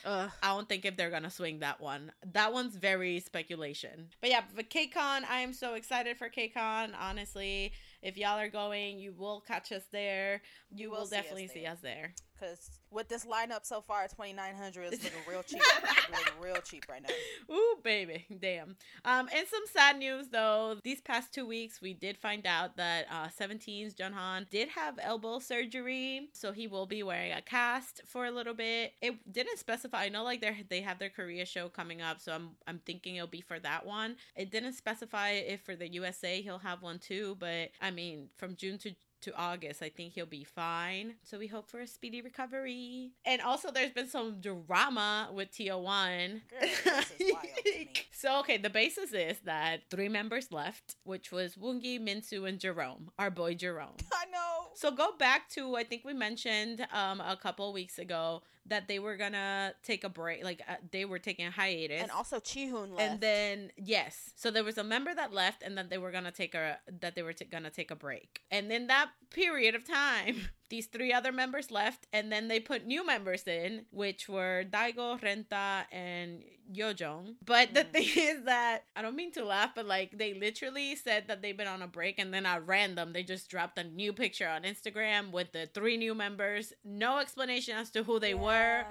[0.05, 0.31] Ugh.
[0.43, 2.13] I don't think if they're gonna swing that one.
[2.33, 4.11] That one's very speculation.
[4.21, 6.93] But yeah, but KCON, I am so excited for KCON.
[6.99, 7.73] Honestly,
[8.03, 10.43] if y'all are going, you will catch us there.
[10.71, 12.15] You, You will, will see us definitely see us there.
[12.43, 15.63] Because with this lineup so far, 2900 is looking real cheap.
[16.11, 17.55] looking real cheap right now.
[17.55, 18.77] Ooh, baby, damn.
[19.05, 20.77] Um, and some sad news though.
[20.83, 25.39] These past two weeks, we did find out that uh, 17's Jeonghan did have elbow
[25.39, 28.95] surgery, so he will be wearing a cast for a little bit.
[29.01, 30.03] It didn't specify.
[30.03, 33.17] I know like they they have their Korea show coming up, so I'm I'm thinking
[33.17, 34.17] it'll be for that one.
[34.35, 38.57] It didn't specify if for the USA he'll have one too, but I mean from
[38.57, 39.83] June to to August.
[39.83, 41.15] I think he'll be fine.
[41.23, 43.13] So we hope for a speedy recovery.
[43.25, 46.41] And also, there's been some drama with TO1.
[46.41, 47.91] Girl, this is wild to me.
[48.13, 53.11] so, okay, the basis is that three members left, which was Woongi, Minsu, and Jerome,
[53.19, 53.97] our boy Jerome.
[54.13, 54.69] I know.
[54.75, 58.99] So go back to I think we mentioned um a couple weeks ago that they
[58.99, 62.91] were gonna take a break, like uh, they were taking a hiatus, And also Chihoon
[62.97, 63.01] left.
[63.01, 66.31] and then yes, so there was a member that left, and then they were gonna
[66.33, 69.85] take a that they were t- gonna take a break, and in that period of
[69.85, 70.37] time,
[70.73, 75.21] these three other members left, and then they put new members in, which were Daigo,
[75.21, 76.43] Renta, and
[76.73, 77.35] Yojong.
[77.45, 77.91] But the Mm.
[77.93, 81.57] thing is that I don't mean to laugh, but like they literally said that they've
[81.57, 84.63] been on a break, and then at random they just dropped a new picture on
[84.63, 88.87] Instagram with the three new members, no explanation as to who they were.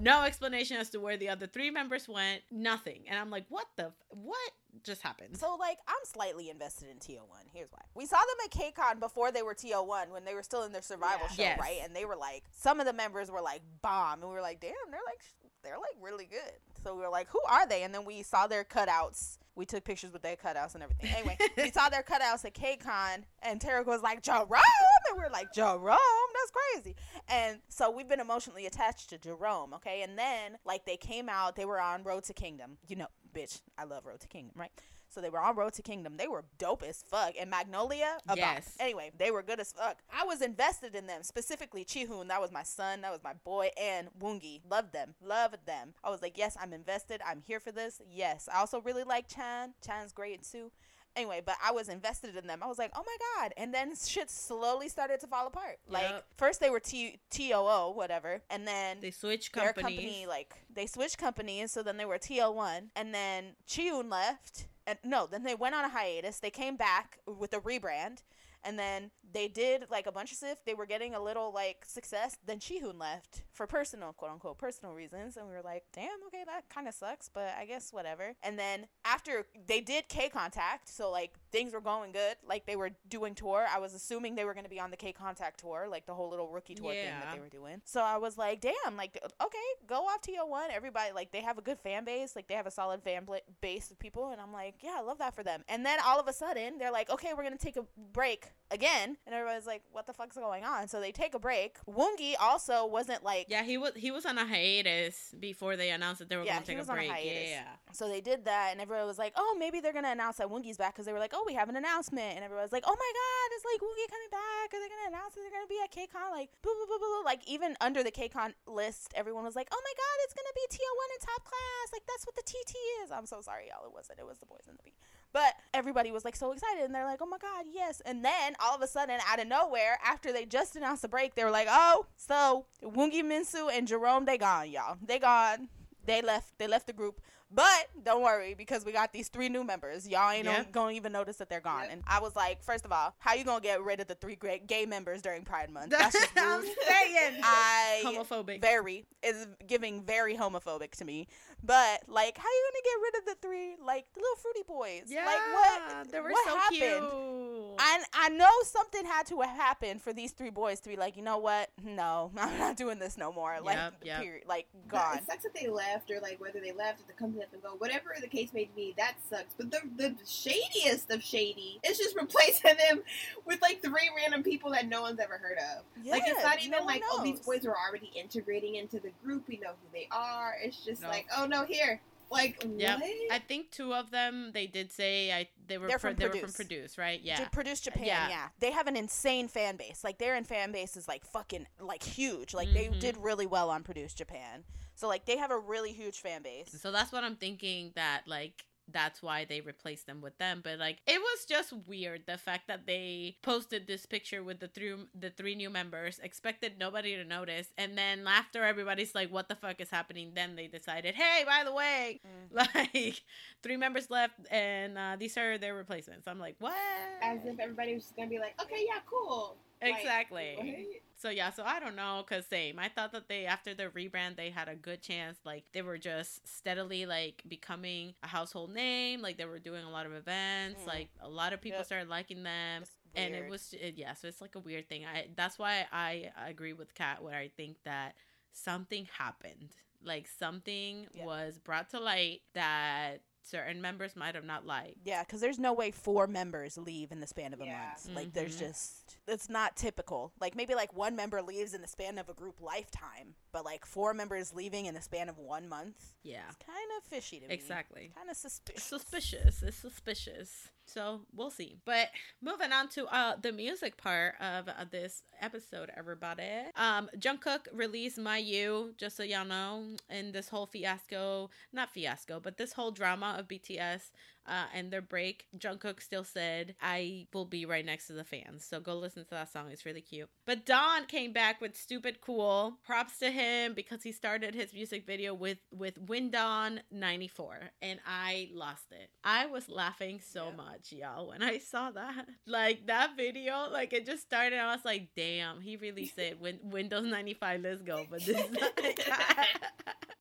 [0.00, 2.42] No explanation as to where the other three members went.
[2.50, 3.02] Nothing.
[3.08, 3.86] And I'm like, what the?
[3.86, 4.38] f- What?
[4.84, 5.34] just happened.
[5.38, 7.48] So like I'm slightly invested in TO1.
[7.50, 7.80] Here's why.
[7.94, 10.82] We saw them at KCON before they were TO1 when they were still in their
[10.82, 11.34] survival Yeah.
[11.34, 11.58] show, Yes.
[11.58, 11.78] right?
[11.82, 14.60] And they were like some of the members were like bomb and we were like,
[14.60, 15.22] "Damn, they're like
[15.64, 18.46] they're like really good." So we were like, "Who are they?" And then we saw
[18.46, 19.38] their cutouts.
[19.56, 21.10] We took pictures with their cutouts and everything.
[21.16, 24.62] Anyway, we saw their cutouts at KCON and Tarek was like, "Jerome."
[25.08, 25.98] And we were like, "Jerome,
[26.34, 26.94] that's crazy."
[27.28, 30.02] And so we've been emotionally attached to Jerome, okay?
[30.02, 32.78] And then like they came out, they were on Road to Kingdom.
[32.86, 34.72] You know, bitch, I love Road to Kingdom, right?
[35.16, 36.18] So they were on Road to Kingdom.
[36.18, 37.32] They were dope as fuck.
[37.40, 38.36] And Magnolia, a.
[38.36, 38.76] Yes.
[38.78, 39.96] Anyway, they were good as fuck.
[40.12, 42.28] I was invested in them, specifically Chihoon.
[42.28, 43.00] That was my son.
[43.00, 43.70] That was my boy.
[43.82, 44.60] And Woongi.
[44.70, 45.14] Loved them.
[45.24, 45.94] Loved them.
[46.04, 47.22] I was like, yes, I'm invested.
[47.26, 48.02] I'm here for this.
[48.12, 48.46] Yes.
[48.54, 49.72] I also really like Chan.
[49.82, 50.70] Chan's great too.
[51.16, 52.58] Anyway, but I was invested in them.
[52.62, 53.54] I was like, oh my God.
[53.56, 55.78] And then shit slowly started to fall apart.
[55.88, 58.42] Like, first they were T- TOO, whatever.
[58.50, 59.98] And then They switched their companies.
[59.98, 64.98] company like they switched companies so then they were TL1 and then Chihoon left and
[65.04, 66.38] no then they went on a hiatus.
[66.38, 68.18] They came back with a rebrand
[68.64, 70.58] and then they did like a bunch of stuff.
[70.64, 72.36] They were getting a little like success.
[72.44, 75.36] Then Chihoon left for personal quote unquote personal reasons.
[75.36, 78.34] And we were like damn okay that kind of sucks but I guess whatever.
[78.42, 82.76] And then after they did K Contact so like things were going good like they
[82.76, 83.66] were doing tour.
[83.72, 86.14] I was assuming they were going to be on the K Contact tour like the
[86.14, 87.82] whole little rookie tour thing that they were doing.
[87.84, 90.70] So I was like damn like okay go off to your one.
[90.70, 92.36] everybody like they have a good fan base.
[92.36, 93.26] Like they have a solid fan
[93.60, 94.30] base of people.
[94.30, 95.62] And I'm like yeah I love that for them.
[95.68, 99.16] And then all of a sudden they're like okay we're gonna take a break again
[99.24, 102.84] and everybody's like what the fuck's going on so they take a break Woongi also
[102.84, 106.34] wasn't like Yeah, he was he was on a hiatus before they announced that they
[106.36, 107.10] were Yeah, going to take a on a break.
[107.10, 107.50] hiatus.
[107.50, 110.48] Yeah, So they did that, and everyone was like, "Oh, maybe they're gonna announce that
[110.50, 112.82] Woongie's back," because they were like, "Oh, we have an announcement," and everyone was like,
[112.86, 114.66] "Oh my God, it's like Woongie coming back?
[114.74, 117.22] Are they gonna announce that they're gonna be at KCON?" Like, boo, boo, boo, boo,
[117.24, 120.66] like even under the KCON list, everyone was like, "Oh my God, it's gonna be
[120.74, 121.86] TO1 in top class.
[121.94, 122.74] Like that's what the TT
[123.06, 123.86] is." I'm so sorry, y'all.
[123.86, 124.18] It wasn't.
[124.18, 124.98] It was the boys and the bee.
[125.36, 128.56] But everybody was like so excited, and they're like, "Oh my God, yes!" And then
[128.58, 131.50] all of a sudden, out of nowhere, after they just announced the break, they were
[131.50, 134.96] like, "Oh, so Woongie Minsu and Jerome, they gone, y'all.
[135.06, 135.68] They gone.
[136.06, 136.56] They left.
[136.56, 137.20] They left the group."
[137.50, 140.08] But don't worry because we got these three new members.
[140.08, 140.72] Y'all ain't Yep.
[140.72, 141.82] gonna even notice that they're gone.
[141.84, 141.92] Yep.
[141.92, 144.34] And I was like, first of all, how you gonna get rid of the three
[144.34, 145.90] great gay members during Pride Month?
[145.90, 148.60] That's just I'm saying I homophobic.
[148.60, 151.28] very is giving very homophobic to me.
[151.62, 155.04] But like, how you gonna get rid of the three like the little fruity boys?
[155.06, 156.10] yeah, like what?
[156.12, 157.08] They were what so happened?
[157.08, 157.74] cute.
[157.78, 161.22] I I know something had to happen for these three boys to be like, you
[161.22, 161.70] know what?
[161.82, 163.58] No, I'm not doing this no more.
[163.62, 164.22] Like, Yep, yep.
[164.22, 164.44] period.
[164.48, 165.18] Like, gone.
[165.18, 167.60] It sucks that they left, or like whether they left or the company let them
[167.62, 167.74] go.
[167.78, 169.54] Whatever the case may be, that sucks.
[169.56, 173.02] But the the shadiest of shady is just replacing them
[173.44, 175.84] with like three random people that no one's ever heard of.
[176.04, 179.10] like it's not even no one like oh these boys are already integrating into the
[179.24, 179.44] group.
[179.48, 180.54] We know who they are.
[180.62, 181.08] It's just No.
[181.08, 182.00] like oh no here.
[182.28, 182.98] Like Yep.
[183.00, 183.10] what?
[183.32, 186.26] I think two of them they did say I they were They're pro- from they
[186.26, 186.56] were from Produce.
[186.56, 187.20] Produce, right?
[187.22, 187.36] Yeah.
[187.36, 188.28] To produce Japan, yeah.
[188.28, 188.48] yeah.
[188.58, 190.02] They have an insane fan base.
[190.02, 192.52] Like their fan base is like fucking like huge.
[192.52, 192.98] Like they Mhm.
[192.98, 194.64] did really well on Produce Japan.
[194.96, 196.74] So like they have a really huge fan base.
[196.80, 200.60] So that's what I'm thinking that like that's why they replaced them with them.
[200.62, 204.68] But like it was just weird the fact that they posted this picture with the
[204.68, 209.48] three the three new members, expected nobody to notice, and then after everybody's like, "What
[209.48, 212.20] the fuck is happening?" Then they decided, "Hey, by the way,
[212.50, 213.22] like
[213.62, 216.74] three members left, and uh, these are their replacements." I'm like, "What?"
[217.22, 219.56] As if everybody was just gonna be like, okay, yeah, cool.
[219.82, 220.88] Exactly.
[221.18, 222.78] So yeah, so I don't know, cause same.
[222.78, 225.38] I thought that they after the rebrand they had a good chance.
[225.44, 229.22] Like they were just steadily like becoming a household name.
[229.22, 230.82] Like they were doing a lot of events.
[230.82, 230.86] Mm.
[230.86, 231.86] Like a lot of people Yep.
[231.86, 234.12] started liking them, and it was it, yeah.
[234.14, 235.04] So it's like a weird thing.
[235.06, 238.14] I that's why I agree with Kat where I think that
[238.52, 239.70] something happened.
[240.04, 241.24] Like something Yeah.
[241.24, 244.98] was brought to light that certain members might have not liked.
[245.04, 247.78] Yeah, because there's no way four members leave in the span of a Yeah.
[247.88, 248.10] month.
[248.14, 248.60] Like, there's Mhm.
[248.60, 250.32] just, it's not typical.
[250.40, 253.86] Like, maybe like one member leaves in the span of a group lifetime, but like
[253.86, 256.42] four members leaving in the span of one month, Yeah.
[256.48, 257.54] it's kind of fishy to me.
[257.54, 258.12] Exactly.
[258.16, 258.84] Kind of suspicious.
[258.84, 264.68] suspicious it's suspicious so we'll see but moving on to uh the music part of
[264.68, 270.48] uh, this episode everybody um jungkook released my you just so y'all know in this
[270.48, 274.10] whole fiasco not fiasco but this whole drama of bts
[274.48, 278.64] uh, and their break, Jungkook still said, "I will be right next to the fans."
[278.64, 280.28] So go listen to that song; it's really cute.
[280.46, 285.06] But Dawn came back with "Stupid Cool." Props to him because he started his music
[285.06, 289.10] video with with Windon '94, and I lost it.
[289.24, 290.56] I was laughing so Yeah.
[290.56, 292.26] much, y'all, when I saw that.
[292.46, 294.58] Like that video, like it just started.
[294.58, 298.80] I was like, "Damn, he really said Win- Windows '95, let's go." But this, but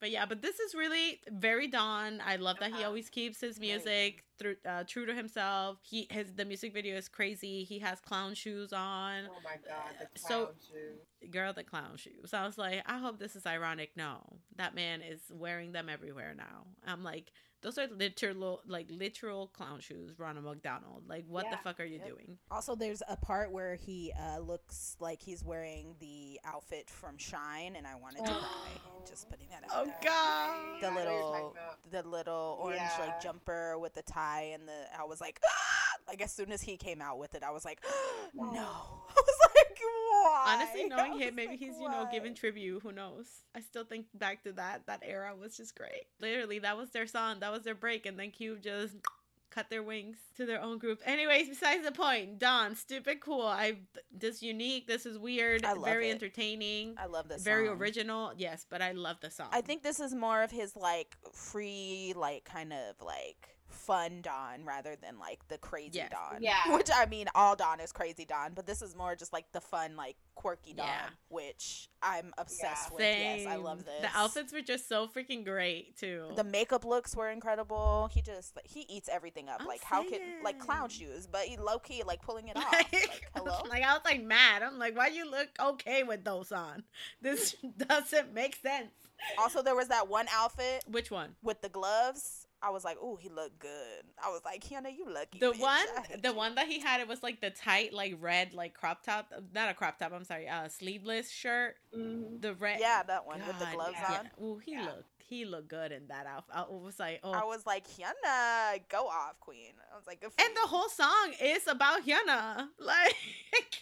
[0.02, 2.22] But yeah, but this is really very Dawn.
[2.24, 2.88] I love that he Uh-huh.
[2.88, 3.70] always keeps his Very
[4.16, 5.78] music through, uh, true to himself.
[5.84, 7.64] He his the music video is crazy.
[7.64, 9.24] He has clown shoes on.
[9.30, 11.28] Oh my god, the So- clown shoe.
[11.32, 12.34] Girl, the clown shoes.
[12.34, 13.92] I was like, I hope this is ironic.
[13.96, 14.22] No,
[14.58, 16.68] that man is wearing them everywhere now.
[16.86, 17.32] I'm like,
[17.62, 20.20] those are literal, like literal clown shoes.
[20.20, 21.06] Ronald McDonald.
[21.08, 22.08] Like, what the fuck are you Yep.
[22.08, 22.38] doing?
[22.52, 27.76] Also, there's a part where he uh, looks like he's wearing the outfit from Shine,
[27.76, 28.70] and I wanted to cry.
[29.10, 29.96] Just putting that out Oh there.
[30.04, 30.82] God.
[30.82, 31.56] The I know what you're talking little,
[31.90, 33.06] the little orange Yeah.
[33.06, 35.76] like jumper with the tie, and the I was like, ah!
[36.08, 37.84] like as soon as he came out with it, I was like,
[38.34, 38.44] no.
[38.54, 39.80] I was like,
[40.26, 40.56] why?
[40.56, 42.82] Honestly, knowing him, maybe like, he's you know giving tribute.
[42.84, 43.28] Who knows?
[43.56, 44.86] I still think back to that.
[44.88, 46.06] That era was just great.
[46.20, 47.40] Literally, that was their song.
[47.40, 48.96] That was their break, and then Cube just
[49.52, 51.02] cut their wings to their own group.
[51.06, 53.48] Anyways, besides the point, Dawn, stupid cool.
[53.48, 53.78] I
[54.12, 54.88] this unique.
[54.88, 55.66] This is weird.
[55.66, 56.14] I love very it.
[56.14, 56.96] entertaining.
[56.98, 57.42] I love this.
[57.42, 57.78] very song.
[57.78, 58.34] original.
[58.38, 59.48] Yes, but I love the song.
[59.52, 64.64] I think this is more of his like free, like kind of like fun Dawn
[64.66, 66.12] rather than like the crazy Yes.
[66.12, 66.40] Dawn.
[66.42, 66.56] Yeah.
[66.76, 69.62] Which I mean, all Dawn is crazy Dawn, but this is more just like the
[69.62, 71.10] fun, like quirky Dawn, Yeah.
[71.30, 72.94] which I'm obsessed Yeah.
[72.94, 73.00] with.
[73.02, 73.40] Same.
[73.42, 74.02] Yes, I love this.
[74.02, 76.32] The outfits were just so freaking great too.
[76.36, 78.10] The makeup looks were incredible.
[78.14, 79.62] He just like, he eats everything up.
[79.62, 82.72] I'm like how can like clown shoes, but he low key like pulling it off.
[82.72, 83.62] like, like hello.
[83.70, 84.64] like I was like mad.
[84.64, 86.84] I'm like, why you look okay with those on?
[87.22, 87.56] This
[87.88, 88.92] doesn't make sense.
[89.38, 91.36] also, there was that one outfit Which one?
[91.42, 92.45] with the gloves.
[92.62, 95.60] I was like, "Ooh, he looked good." I was like, "Kiana, you lucky." The bitch.
[95.60, 95.86] one,
[96.22, 99.04] the you." one that he had, it was like the tight, like red, like crop
[99.04, 99.32] top.
[99.54, 100.12] Not a crop top.
[100.14, 101.76] I'm sorry, uh, sleeveless shirt.
[101.96, 102.42] Mhm.
[102.42, 102.80] The red.
[102.80, 104.20] Yeah, that one with the gloves yeah.
[104.20, 104.44] on.
[104.44, 104.86] Ooh, he Yeah.
[104.86, 106.56] looked, he looked good in that outfit.
[106.56, 107.32] I was like, oh.
[107.32, 109.74] I was like, Hyuna, go off, queen.
[109.92, 110.62] I was like, good for and you.
[110.62, 112.68] the whole song is about Hyuna.
[112.80, 113.16] Like,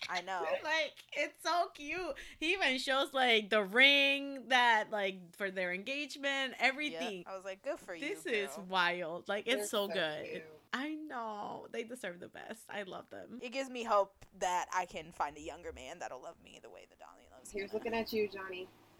[0.09, 0.41] I know.
[0.63, 1.99] like it's so cute.
[2.39, 6.67] He even shows like the ring that like for their engagement, Yeah.
[6.67, 7.23] everything.
[7.27, 8.01] I was like, good for you.
[8.07, 9.27] This is wild.
[9.27, 10.25] Like it's They're so, good.
[10.31, 10.43] cute.
[10.73, 12.61] I know they deserve the best.
[12.69, 13.39] I love them.
[13.41, 16.69] It gives me hope that I can find a younger man that'll love me the
[16.69, 17.73] way that Donnie loves Here's Hyuna.
[17.73, 18.67] looking at you, Johnny.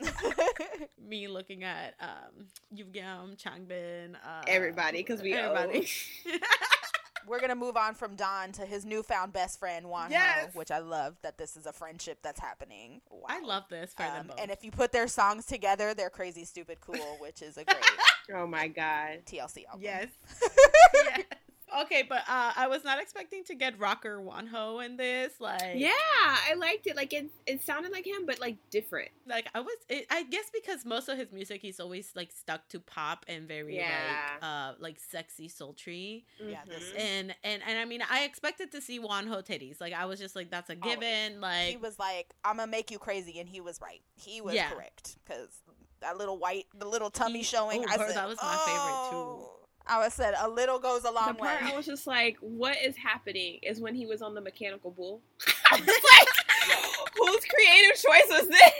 [1.08, 5.86] Me looking at um Yugyeom, Changbin, uh, Everybody, because we everybody.
[7.26, 10.54] We're gonna move on from Dawn to his newfound best friend Wonho, Yes.
[10.54, 13.00] which I love that this is a friendship that's happening.
[13.10, 13.20] Wow.
[13.28, 14.40] I love this for them Um, both.
[14.40, 17.82] and if you put their songs together, they're crazy, stupid, cool, which is a great
[18.34, 19.20] Oh my god.
[19.24, 19.80] TLC album.
[19.82, 20.08] yes.
[20.94, 21.22] yes.
[21.82, 25.32] Okay, but uh, I was not expecting to get rocker Wonho in this.
[25.40, 26.96] Like, Yeah, I liked it.
[26.96, 29.10] Like it, it sounded like him, but like different.
[29.26, 29.76] like I was.
[29.88, 33.48] It, I guess because most of his music, he's always like stuck to pop and
[33.48, 33.88] very Yeah.
[34.40, 36.24] like uh like sexy, sultry.
[36.40, 37.00] Yeah, this Mhm.
[37.00, 39.80] And and and I mean, I expected to see Wonho titties.
[39.80, 40.96] Like I was just like, that's a Always.
[40.96, 41.40] given.
[41.40, 44.00] Like he was like, "I'm gonna make you crazy," and he was right.
[44.14, 44.70] He was Yeah.
[44.70, 45.48] correct because
[46.00, 47.82] that little white, the little tummy He- showing.
[47.84, 49.48] oh, I girl, said, that was my favorite, too.
[49.86, 51.72] I was said a little goes a the long part way.
[51.72, 53.58] I was just like, what is happening?
[53.62, 55.20] Is when he was on the mechanical bull.
[55.70, 56.28] I was like,
[57.16, 58.72] whose creative choice was this?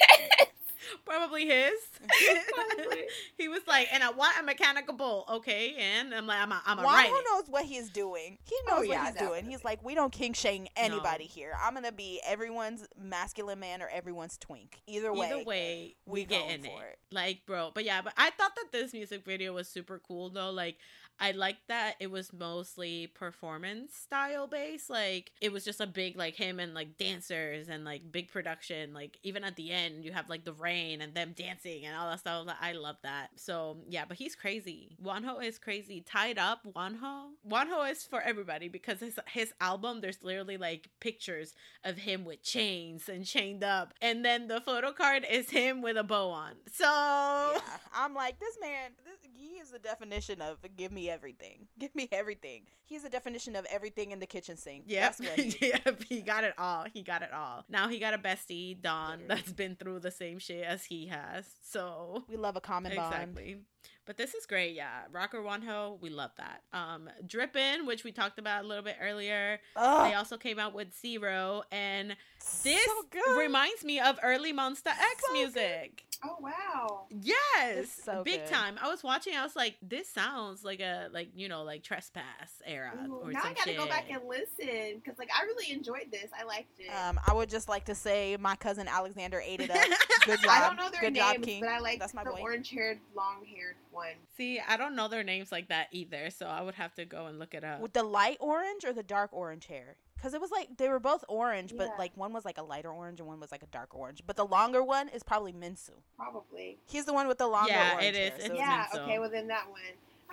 [1.04, 1.72] Probably his.
[2.54, 3.04] Probably.
[3.38, 5.74] he was like, and I want a mechanical bull, okay?
[5.78, 7.24] And I'm like, I'm a, I'm a write it.
[7.32, 8.38] knows what he's doing.
[8.44, 9.44] He Oh, knows yeah, what he's doing.
[9.46, 11.52] He's like, we don't king shame anybody here.
[11.62, 14.80] I'm gonna be everyone's masculine man or everyone's twink.
[14.86, 16.68] Either way, Either way, we, we get in it.
[16.68, 16.98] it.
[17.10, 20.50] Like, bro, but yeah, but I thought that this music video was super cool though.
[20.50, 20.76] Like,
[21.20, 24.90] I liked that it was mostly performance style based.
[24.90, 28.92] Like, it was just a big like him and like dancers and like big production.
[28.92, 32.08] Like, even at the end, you have like the rain and them dancing and all
[32.10, 32.46] that stuff.
[32.60, 33.28] I love that.
[33.36, 34.96] So yeah, but he's crazy.
[35.02, 36.00] Wonho is crazy.
[36.00, 37.30] Tied up, Wonho.
[37.48, 40.00] Wonho is for everybody because his his album.
[40.00, 41.54] There's literally like pictures
[41.84, 43.94] of him with chains and chained up.
[44.00, 46.52] And then the photo card is him with a bow on.
[46.72, 47.60] So Yeah,
[47.94, 48.90] I'm like this man.
[49.04, 51.66] This, he is the definition of give me everything.
[51.78, 52.62] Give me everything.
[52.86, 54.84] He's the definition of everything in the kitchen sink.
[54.86, 55.16] Yep.
[55.16, 56.02] That's he yep.
[56.08, 56.84] He got it all.
[56.92, 57.64] He got it all.
[57.68, 61.46] Now he got a bestie, Dawn, that's been through the same shit as he has.
[61.62, 63.14] So We love a common bond.
[63.14, 63.58] Exactly.
[64.06, 65.04] But this is great, yeah.
[65.10, 66.62] Rocker Wonho, we love that.
[66.72, 69.60] Um Drippin', which we talked about a little bit earlier.
[69.76, 72.14] Ugh, They also came out with Zero and
[72.62, 75.90] this so reminds me of early Monsta X So good.
[76.24, 76.36] Music.
[76.38, 77.06] Oh wow.
[77.10, 78.52] Yes, so big good.
[78.52, 78.78] time.
[78.82, 79.34] I was watching.
[79.36, 83.32] I was like, this sounds like a like you know like trespass era Ooh, or
[83.32, 83.78] now some I gotta shit.
[83.78, 86.30] go back and listen because like I really enjoyed this.
[86.38, 86.88] I liked it.
[86.88, 89.78] Um, I would just like to say my cousin Alexander ate it up.
[90.24, 90.50] Good job.
[90.50, 91.60] I don't know their Good names, job, King.
[91.60, 92.40] but I like That's my the boy.
[92.40, 94.08] orange-haired, long-haired one.
[94.36, 97.26] See, I don't know their names like that either, so I would have to go
[97.26, 97.80] and look it up.
[97.80, 99.96] With the light orange or the dark orange hair?
[100.24, 102.90] Because it was like they were both orange, but like one was like a lighter
[102.90, 104.22] orange and one was like a dark orange.
[104.26, 105.90] But the longer one is probably Minsu.
[106.16, 106.78] Probably.
[106.86, 108.28] He's the one with the longer Yeah, orange it is.
[108.30, 108.86] hair, It's so yeah.
[108.86, 109.02] Minso.
[109.02, 109.18] Okay.
[109.18, 109.82] Well, then that one.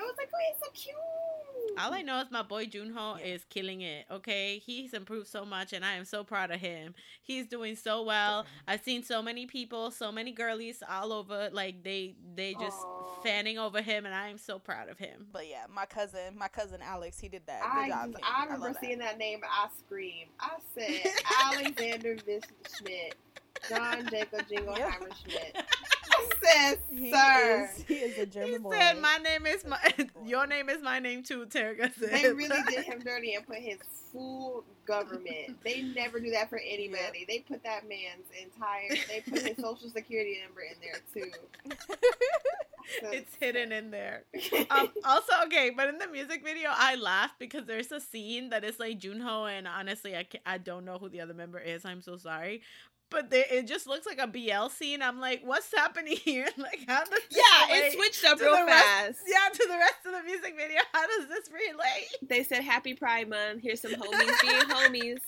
[0.02, 1.78] I was like, oh, he's so cute.
[1.80, 3.26] All I know is my boy Junho Yeah.
[3.26, 4.06] is killing it.
[4.12, 6.94] Okay, he's improved so much, and I am so proud of him.
[7.22, 8.46] He's doing so well.
[8.68, 13.22] I've seen so many people, so many girlies all over, like they they just Aw.
[13.24, 15.28] fanning over him, and I am so proud of him.
[15.32, 17.62] But yeah, my cousin, my cousin Alex, he did that.
[17.62, 18.12] Good I, job.
[18.12, 18.26] just, King.
[18.28, 18.82] I I remember love that.
[18.82, 19.40] seeing that name.
[19.50, 20.32] I screamed.
[20.40, 21.12] I said
[21.46, 22.18] Alexander
[22.78, 23.16] Schmidt,
[23.70, 25.56] John Jacob Jingleheimer Schmidt.
[26.90, 27.70] He sir.
[27.78, 28.72] is, he is a He German boy.
[28.78, 29.80] said, "My name is my
[30.26, 32.12] your name is my name too." Terga said.
[32.12, 33.78] They really did him dirty and put his
[34.12, 35.58] full government.
[35.64, 37.26] They never do that for anybody.
[37.28, 38.90] They put that man's entire.
[39.08, 41.32] They put his social security number in there too.
[43.00, 44.24] So- it's hidden in there.
[44.70, 48.64] um, also, okay, but in the music video, I laughed because there's a scene that
[48.66, 51.86] is like Junho, and honestly, I, I don't know who the other member is.
[51.86, 52.64] I'm so sorry.
[53.12, 55.02] But they, it just looks like a BL scene.
[55.04, 56.48] I'm like, what's happening here?
[56.58, 57.38] Like, how does this
[57.70, 59.20] yeah, it switched up real the rest- fast.
[59.28, 60.80] Yeah, to the rest of the music video.
[60.94, 62.08] How does this relate?
[62.28, 63.62] They said Happy Pride Month.
[63.62, 65.20] Here's some homies being homies.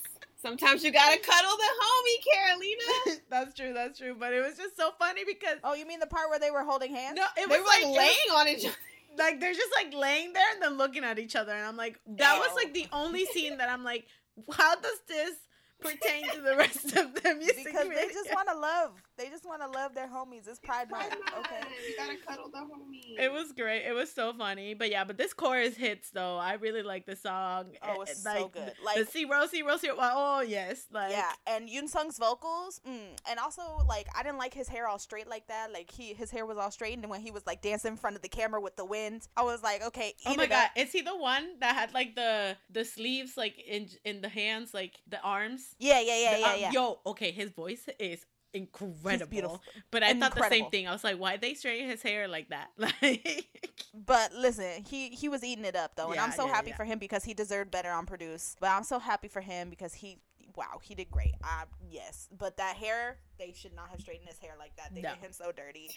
[0.42, 3.20] Sometimes you gotta cuddle the homie, Carolina.
[3.30, 3.74] that's true.
[3.74, 4.16] That's true.
[4.20, 6.64] But it was just so funny because Oh, you mean the part where they were
[6.64, 7.18] holding hands?
[7.18, 8.76] no, it they was were like, like it was- laying on each other.
[9.18, 12.00] like they're just like laying there and then looking at each other and i'm like
[12.08, 14.08] that was like the only scene that i'm like
[14.52, 15.36] how does this
[15.82, 18.92] pertain to the rest of the music because they just want to love.
[19.18, 20.48] They just want to love their homies.
[20.48, 21.20] It's Pride Pride Month.
[21.34, 21.46] Month.
[21.46, 21.62] Okay.
[21.88, 23.20] You gotta cuddle the homie.
[23.20, 26.54] it was great it was so funny but yeah but this chorus hits though i
[26.54, 28.74] really like the song Oh, it's like, so good.
[28.84, 32.98] Like the Like Oh yes like yeah, and Yoon Sung's vocals, mm,
[33.30, 35.72] and also like I didn't like his hair all straight like that.
[35.74, 38.16] Like he his hair was all straightened, and when he was like dancing in front
[38.16, 40.72] of the camera with the wind, I was like, okay, Oh my god, up.
[40.76, 44.74] is he the one that had like the the sleeves like in in the hands,
[44.74, 45.76] like the arms?
[45.80, 46.72] Yeah, yeah, yeah, The yeah, arm- yeah.
[46.72, 49.28] Yo, okay, his voice is incredible.
[49.30, 49.62] beautiful.
[49.92, 50.88] But I thought the same thing.
[50.88, 52.70] I was like, why they straighten his hair like that?
[53.02, 53.48] Like
[53.94, 56.70] But listen, he he was eating it up though, and Yeah, I'm so yeah, happy
[56.70, 56.76] yeah.
[56.76, 58.56] for him because he deserved better on Produce.
[58.60, 60.18] But I'm so happy for him because he,
[60.56, 61.34] wow, he did great.
[61.44, 64.94] I yes, but that hair, they should not have straightened his hair like that.
[64.94, 65.10] They No.
[65.10, 65.90] did him so dirty.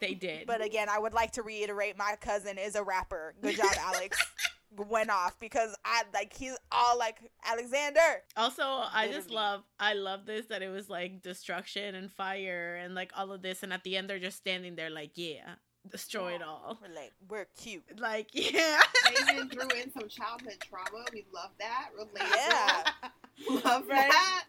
[0.00, 0.46] they did.
[0.46, 3.34] But again, I would like to reiterate, my cousin is a rapper.
[3.42, 4.18] Good job, Alex.
[4.74, 8.00] Went off because I like he's all like Alexander.
[8.36, 12.94] also, I just love I love this that it was like destruction and fire and
[12.94, 15.54] like all of this and at the end they're just standing there like, yeah,
[15.90, 16.78] destroy it all.
[16.82, 17.84] We're like we're cute.
[17.98, 18.80] Like, yeah.
[19.08, 21.04] They even threw in some childhood trauma.
[21.12, 21.90] We love that.
[21.98, 22.34] Relatable.
[22.34, 22.84] Yeah.
[23.50, 24.10] Love Right.
[24.10, 24.44] that.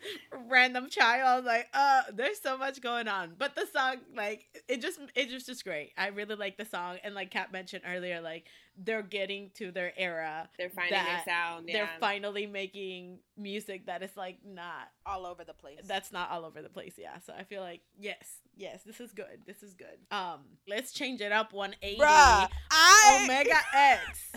[0.49, 1.43] random child.
[1.43, 3.33] Like, uh, there's so much going on.
[3.37, 5.91] But the song, like, it just it just just great.
[5.97, 6.97] I really like the song.
[7.03, 8.45] And like Kat mentioned earlier, like
[8.77, 10.49] they're getting to their era.
[10.57, 11.67] They're finding their sound.
[11.67, 11.73] Yeah.
[11.73, 15.79] They're finally making music that is like not All over the place.
[15.85, 16.93] that's not all over the place.
[16.97, 17.17] Yeah.
[17.25, 19.41] So I feel like yes, yes, this is good.
[19.45, 19.97] This is good.
[20.11, 21.99] Um, let's change it up 180.
[21.99, 24.31] Bruh, I Omega X.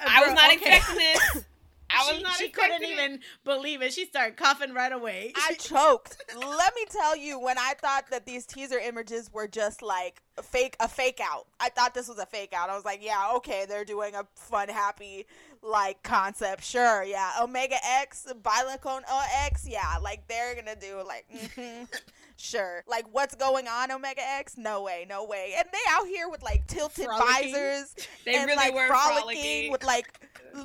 [0.00, 0.76] I was not okay.
[0.76, 1.44] expecting this.
[1.92, 2.90] I was she, not she couldn't it.
[2.90, 3.92] even believe it.
[3.92, 5.32] She started coughing right away.
[5.36, 6.16] I choked.
[6.36, 10.42] Let me tell you, when I thought that these teaser images were just like a
[10.42, 11.46] fake, a fake out.
[11.58, 12.70] I thought this was a fake out.
[12.70, 15.26] I was like, yeah, okay, they're doing a fun, happy
[15.62, 16.64] like concept.
[16.64, 17.32] Sure, yeah.
[17.40, 19.02] Omega X, Bilacone
[19.44, 19.96] X, yeah.
[20.02, 21.86] Like they're gonna do like, mhm,
[22.40, 22.82] sure.
[22.88, 24.56] Like what's going on, Omega X?
[24.56, 25.54] No way, no way.
[25.58, 27.52] And they out here with like tilted Frolicking.
[27.52, 29.72] visors They and really like were frolicking, frolicking.
[29.72, 30.20] with like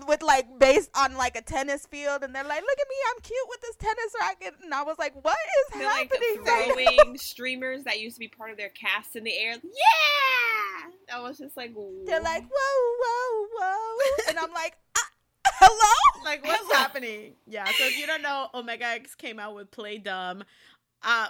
[0.07, 3.21] with like based on like a tennis field and they're like look at me i'm
[3.21, 6.75] cute with this tennis racket and i was like what is They're like happening right
[6.97, 7.03] now?
[7.03, 9.51] throwing streamers that used to be part of their cast in the air.
[9.53, 13.97] Yeah, that was just like they're like whoa whoa whoa
[14.29, 15.09] and i'm like ah,
[15.59, 19.69] hello like what's happening yeah so if you don't know omega x came out with
[19.71, 20.43] play dumb
[21.03, 21.27] um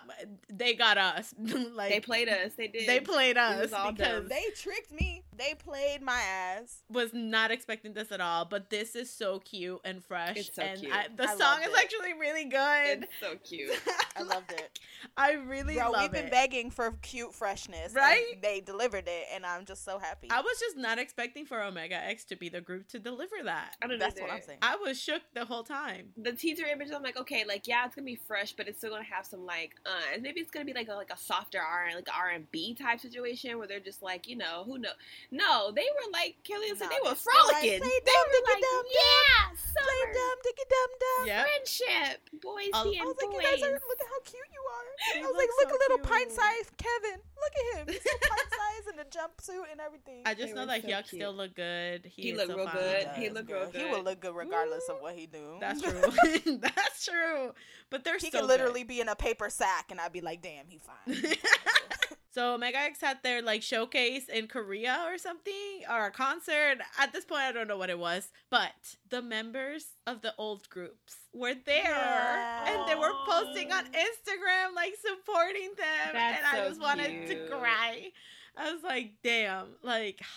[0.49, 1.33] they got us
[1.73, 2.53] like they played us.
[2.55, 2.87] They did.
[2.87, 4.27] they played us because dumb.
[4.29, 8.95] they tricked me they played my ass was not expecting this at all but this
[8.95, 10.93] is so cute and fresh It's so and cute.
[10.93, 11.77] I, the I song is it.
[11.77, 13.71] actually really good It's so cute.
[14.17, 14.79] i loved it
[15.17, 18.41] i really bro love we've been begging for cute freshness and Right?
[18.41, 21.95] they delivered it and i'm just so happy i was just not expecting for omega
[21.95, 24.27] x to be the group to deliver that I don't that's either.
[24.27, 27.43] what i'm saying i was shook the whole time The teaser image, I'm like, okay,
[27.47, 30.21] like yeah, it's gonna be fresh, but it's still gonna have some like, uh, and
[30.23, 32.99] maybe it's gonna be like a, like a softer R like R and B type
[32.99, 34.89] situation where they're just like, you know, who know?
[35.31, 37.79] No, they were like Killian said, No, they were they're like, frolicking.
[37.81, 40.13] "Play they dumb, were like, dumb, yeah, play summer.
[40.13, 41.41] dumb diggy dum dum Yep.
[41.45, 42.17] friendship.
[42.41, 44.89] Boys I'll- being I was like, you guys are look at how cute you are.
[45.13, 47.19] He I was like, looks look so a little pint sized Kevin.
[47.35, 47.85] Look at him.
[47.93, 50.21] He's so pint sized in the jumpsuit and everything.
[50.25, 51.19] I just They know that so Yuck cute.
[51.21, 52.05] still look good.
[52.05, 52.75] He, He looked so real fine.
[52.75, 53.03] good.
[53.05, 53.69] does, He looked girl.
[53.73, 55.57] real He will look good regardless of what he do.
[55.59, 56.01] That's true.
[56.61, 57.53] That's true.
[57.89, 60.41] But they're He so could literally be in a paper sack, and I'd be like,
[60.41, 61.15] damn, he fine.
[62.35, 65.53] So Mega X had their like showcase in Korea or something
[65.89, 66.79] or a concert.
[66.99, 68.73] At this point, I don't know what it was, but
[69.09, 72.71] the members of the old groups were there Yeah.
[72.73, 77.27] and they were posting on Instagram like supporting them, That's and I so just wanted
[77.27, 78.11] to cry.
[78.57, 80.19] I was like, damn, like.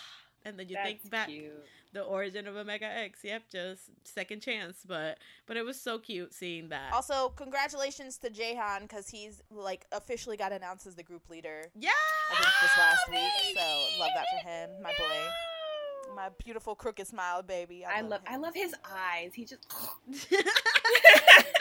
[0.44, 1.52] And then you That's think back cute.
[1.92, 3.20] The origin of Omega X.
[3.24, 6.92] Yep, just second chance, but but it was so cute seeing that.
[6.92, 11.70] Also, congratulations to Jaehan because he's like officially got announced as the group leader.
[11.74, 11.90] yeah,
[12.30, 17.06] I think this last week, so love that for him, my boy, my beautiful crooked
[17.06, 17.84] smile baby.
[17.86, 19.32] I love I love his eyes.
[19.34, 19.66] He just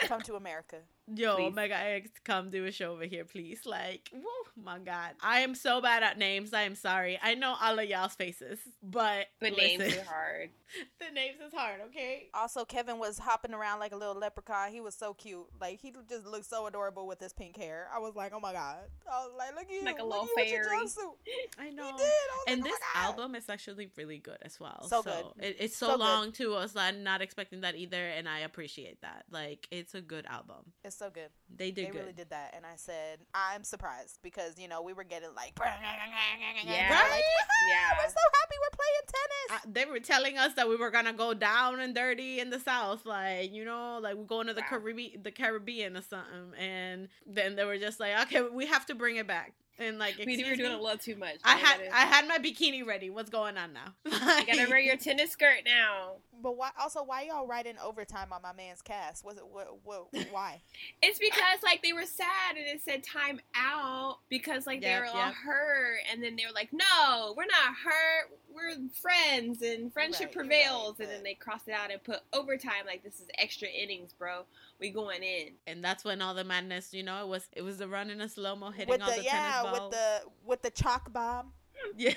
[0.02, 0.76] Come to America.
[1.14, 1.46] Yo, Please.
[1.46, 3.64] Omega X, come do a show over here, please.
[3.64, 6.52] Like, whoa, my God, I am so bad at names.
[6.52, 7.18] I am sorry.
[7.22, 10.50] I know all of y'all's faces, but the listen, names are hard.
[11.00, 11.80] the names is hard.
[11.86, 12.28] Okay.
[12.34, 14.70] Also, Kevin was hopping around like a little leprechaun.
[14.70, 15.46] He was so cute.
[15.58, 17.88] Like he just looked so adorable with his pink hair.
[17.94, 18.76] I was like, oh my god.
[19.10, 20.84] I was like, look at you, Like a look little at you with your fairy.
[20.84, 21.14] jumpsuit.
[21.58, 21.84] I He know.
[21.96, 22.02] did.
[22.02, 23.10] I was And like, this oh my God.
[23.18, 24.84] album is actually really good as well.
[24.88, 25.24] So good.
[25.40, 26.00] It, it's so, So good.
[26.00, 26.54] long too.
[26.54, 29.24] I was not expecting that either, and I appreciate that.
[29.30, 30.72] Like, it's a good album.
[30.84, 31.28] It's so good.
[31.56, 31.98] They did they good.
[32.00, 35.52] really did that, and I said, I'm surprised because you know we were getting like,
[35.58, 36.88] Yeah.
[36.90, 37.22] Like,
[37.70, 37.96] Yeah.
[37.98, 39.50] we're so happy we're playing tennis.
[39.50, 42.60] Uh, they were telling us that we were gonna go down and dirty in the
[42.60, 44.78] south, like you know, like we're going to the Wow.
[44.78, 46.52] Caribbean, the Caribbean or something.
[46.58, 49.54] And then they were just like, okay, we have to bring it back.
[49.78, 50.78] And like, We were doing me?
[50.78, 51.36] a little too much.
[51.44, 53.10] I had I had my bikini ready.
[53.10, 53.94] What's going on now?
[54.04, 56.12] You gotta wear your tennis skirt now.
[56.42, 56.70] But why?
[56.80, 59.24] Also, why y'all writing overtime on my man's cast?
[59.24, 59.68] Was it what?
[59.84, 60.62] what why?
[61.02, 65.00] It's because like they were sad and it said time out because like they Yep,
[65.00, 68.30] were all hurt and then they were like, no, we're not hurt.
[68.68, 70.98] We're friends and friendship Right, prevails.
[70.98, 74.12] right, and then they cross it out and put overtime like this is extra innings,
[74.12, 74.42] bro.
[74.80, 75.52] We going in.
[75.66, 78.20] and that's when all the madness, you know, it was it was the run in
[78.20, 81.12] a slow mo hitting with all the, the, yeah, tennis with the with the chalk
[81.12, 81.52] bomb.
[81.96, 82.12] yeah,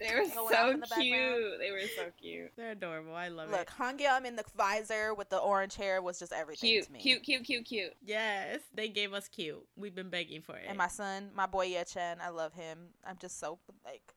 [0.00, 1.12] They were Going off so in the cute.
[1.12, 1.44] background.
[1.60, 2.50] They were so cute.
[2.56, 3.14] they're adorable.
[3.14, 3.52] I love it.
[3.52, 3.68] Look, it.
[3.78, 6.98] Hangyeom in the visor with the orange hair was just everything Cute, to me.
[7.00, 7.92] cute, cute, cute, cute.
[8.02, 9.62] Yes, they gave us cute.
[9.76, 10.64] We've been begging for it.
[10.66, 12.78] And my son, my boy Yechan, I love him.
[13.06, 14.14] I'm just so like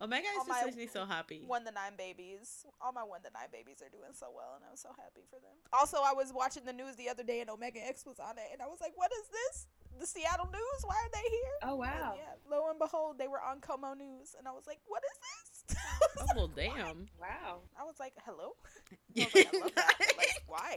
[0.00, 1.42] Omega all is my just makes me so happy.
[1.46, 2.66] one the nine babies.
[2.80, 5.40] All my one the nine babies are doing so well, and I'm so happy for
[5.40, 5.56] them.
[5.72, 8.48] Also, I was watching the news the other day, and Omega X was on it,
[8.52, 9.66] and I was like, "What is this?
[9.98, 10.80] The Seattle News?
[10.84, 12.14] Why are they here?" Oh And wow.
[12.16, 15.16] yeah, lo and behold, they were on KOMO News, and I was like, "What is
[15.24, 15.76] this?"
[16.20, 17.06] Oh well, damn.
[17.18, 17.60] Wow.
[17.78, 18.52] I was like, "Hello."
[19.16, 20.76] I was like, "I love that." like, why?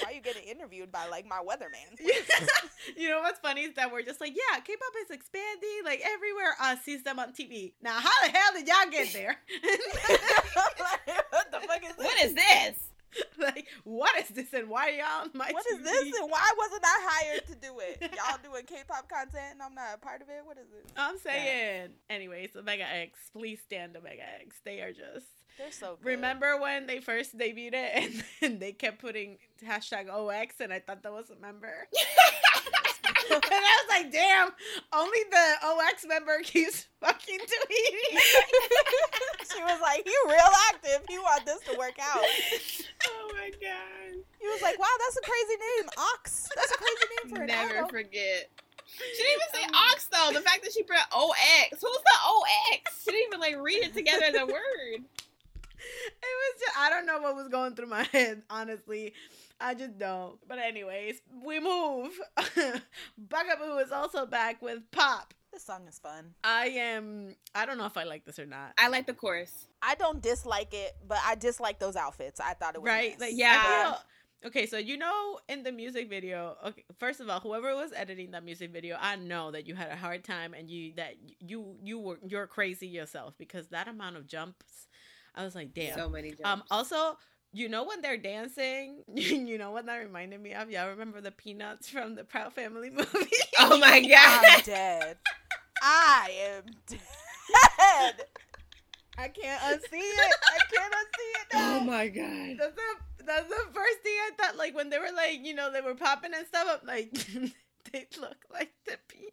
[0.00, 1.98] Why are you getting interviewed by like my weatherman?
[2.96, 6.54] you know what's funny is that we're just like, yeah, K-pop is expanding like everywhere.
[6.60, 7.72] Uh, sees them on TV.
[7.82, 9.36] Now, how the hell did y'all get there?
[11.30, 12.04] what the fuck is this?
[12.06, 12.76] What is this?
[13.38, 15.84] like, what is this and why y'all on my What is TV?
[15.84, 18.00] this and why wasn't I hired to do it?
[18.00, 20.42] Y'all doing K-pop content and I'm not a part of it.
[20.44, 20.90] What is it?
[20.96, 21.90] I'm saying.
[22.08, 24.56] Anyways, Omega X, please stand Omega X.
[24.64, 25.26] They are just.
[25.58, 26.06] They're so good.
[26.06, 30.80] Remember when they first debuted it and then they kept putting hashtag OX and I
[30.80, 31.88] thought that was a member?
[33.30, 34.50] and I was like, damn,
[34.92, 38.18] only the OX member keeps fucking tweeting.
[39.54, 41.04] she was like, "You real active.
[41.08, 42.24] You want this to work out."
[43.08, 44.18] Oh my god.
[44.40, 46.48] He was like, "Wow, that's a crazy name, Ox.
[46.54, 48.50] That's a crazy name for an Never idol." forget.
[48.86, 50.32] She didn't even say ox though.
[50.32, 51.70] The fact that she put OX.
[51.70, 53.04] Who's the OX?
[53.04, 55.04] She didn't even like read it together as a word.
[56.06, 59.14] It was just I don't know what was going through my head, honestly.
[59.60, 60.38] I just don't.
[60.48, 62.18] But anyways, we move.
[63.18, 65.34] Bugaboo is also back with Pop.
[65.52, 66.34] This song is fun.
[66.42, 68.72] I am I don't know if I like this or not.
[68.78, 69.66] I like the chorus.
[69.82, 72.40] I don't dislike it, but I dislike those outfits.
[72.40, 73.10] I thought it was right?
[73.12, 73.20] nice.
[73.20, 73.82] Like Yeah.
[73.92, 73.98] Feel-
[74.46, 78.30] okay, so you know in the music video, okay, first of all, whoever was editing
[78.30, 81.76] that music video, I know that you had a hard time and you that you
[81.82, 84.88] you were you're crazy yourself because that amount of jumps,
[85.34, 85.96] I was like, damn.
[85.96, 86.44] So many jumps.
[86.44, 86.62] Um.
[86.70, 87.16] Also,
[87.52, 90.70] you know when they're dancing, you know what that reminded me of.
[90.70, 93.30] Y'all remember the Peanuts from the Proud Family movie?
[93.58, 94.44] oh my god.
[94.48, 95.16] I'm dead.
[95.82, 98.24] I am dead.
[99.18, 100.34] I can't unsee it.
[100.50, 101.76] I can't unsee it now.
[101.76, 102.56] oh my god.
[102.58, 104.56] That's the that's the first thing I thought.
[104.56, 106.80] Like when they were like, you know, they were popping and stuff.
[106.80, 107.12] I'm like,
[107.92, 109.32] they look like the Peanuts.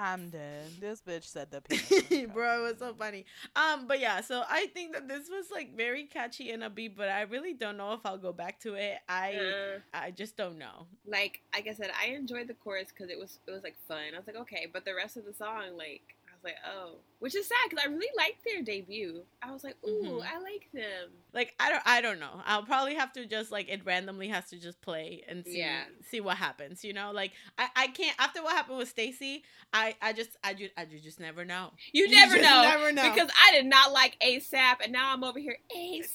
[0.00, 0.70] I'm dead.
[0.80, 1.60] This bitch said the
[2.08, 2.30] penis.
[2.32, 3.26] Bro, it was so funny.
[3.56, 7.08] Um, but yeah, so I think that this was like very catchy and upbeat, but
[7.08, 8.98] I really don't know if I'll go back to it.
[9.08, 10.86] I Uh, I just don't know.
[11.06, 14.14] like like I said, I enjoyed the chorus because it was it was like fun.
[14.14, 16.96] I was like, okay, but the rest of the song, like I was like, oh,
[17.20, 19.22] which is sad because I really liked their debut.
[19.42, 20.22] I was like, ooh, Mhm.
[20.22, 21.10] I like them.
[21.32, 22.40] Like I don't I don't know.
[22.46, 25.82] I'll probably have to just like it randomly has to just play and see Yeah.
[26.10, 26.84] see what happens.
[26.84, 29.42] You know, like I I can't after what happened with STAYC.
[29.72, 31.72] I I just I just I ju- just never know.
[31.92, 33.10] You, You never know, never know.
[33.12, 36.06] because I did not like ASAP, and now I'm over here ASAP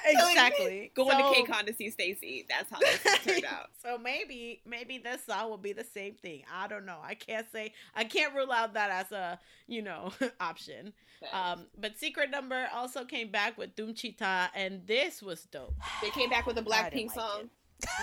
[0.06, 0.90] Exactly.
[0.94, 2.46] going So- to KCON to see STAYC.
[2.48, 3.70] That's how this turned out.
[3.82, 6.42] so maybe maybe this song will be the same thing.
[6.52, 6.98] I don't know.
[7.02, 10.92] I can't say I can't rule out that as a you know option.
[11.32, 15.74] Um, but Secret Number also came back with DOOMCHITA, and this was dope.
[16.02, 17.48] they came back with a Blackpink like song.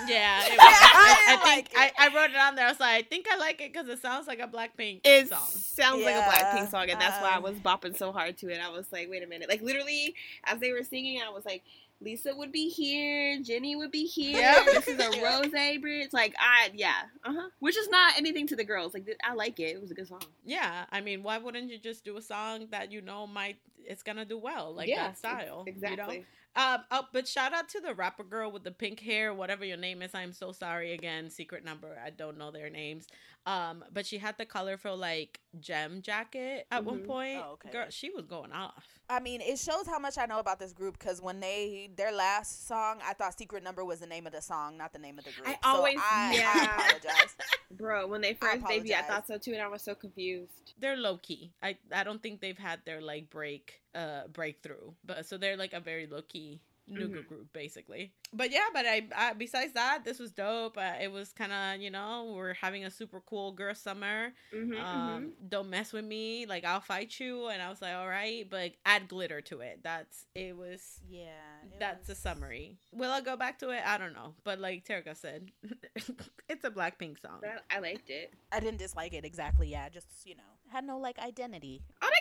[0.08, 1.94] Yeah, it was, I I, I think like.
[1.98, 2.66] I, I wrote it on there.
[2.68, 5.30] I was like, I think I like it because it sounds like a Blackpink It
[5.30, 5.40] song.
[5.52, 8.50] sounds like a Blackpink song, and that's why I um, was bopping so hard to
[8.50, 8.60] it.
[8.62, 9.50] I was like, wait a minute.
[9.50, 11.64] Like, literally, as they were singing, I was like,
[12.04, 14.38] Lisa would be here, Jennie would be here.
[14.40, 14.66] Yep.
[14.86, 15.42] This is a Yeah.
[15.42, 16.10] Rosé bridge.
[16.14, 16.94] Like, I, yeah,
[17.24, 17.50] uh huh.
[17.60, 18.94] Which is not anything to the girls.
[18.94, 19.76] Like, I like it.
[19.76, 20.22] It was a good song.
[20.46, 24.04] Yeah, I mean, why wouldn't you just do a song that you know might it's
[24.04, 25.64] gonna do well, like Yeah, that style?
[25.68, 26.16] Exactly.
[26.16, 26.26] You know?
[26.54, 29.78] Um, oh, but shout out to the rapper girl with the pink hair, whatever your
[29.78, 30.14] name is.
[30.14, 31.30] I'm so sorry again.
[31.30, 31.98] Secret number.
[32.04, 33.08] I don't know their names.
[33.48, 37.08] Um, but she had the colorful like gem jacket at one Mhm.
[37.08, 37.42] point.
[37.44, 37.72] Oh, okay.
[37.72, 38.86] Girl, she was going off.
[39.10, 42.12] I mean, it shows how much I know about this group because when they their
[42.12, 45.18] last song, I thought "Secret Number" was the name of the song, not the name
[45.18, 45.48] of the group.
[45.48, 46.52] I So always- I, yeah.
[46.56, 47.36] I apologize.
[47.72, 50.74] Bro, when they first debuted, I thought so too, and I was so confused.
[50.78, 51.52] They're low key.
[51.64, 54.94] I I don't think they've had their like break uh breakthrough.
[55.04, 56.62] But so they're like a very low key
[56.92, 57.28] nugu Mhm.
[57.28, 58.14] group basically.
[58.34, 60.78] But yeah, but I, I besides that, this was dope.
[60.78, 64.34] Uh, it was kind of you know we're having a super cool girl summer.
[64.54, 68.08] Mm-hmm, um don't mess with me like i'll fight you and i was like all
[68.08, 71.28] right but add glitter to it that's it was Yeah,
[71.64, 74.86] it that's a summary will i go back to it i don't know but like
[74.86, 75.52] Terika said
[76.50, 78.34] it's a blackpink song But I liked it.
[78.52, 79.68] I didn't dislike it exactly.
[79.70, 81.82] Yeah, just you know, had no like identity.
[82.02, 82.21] Oh, they a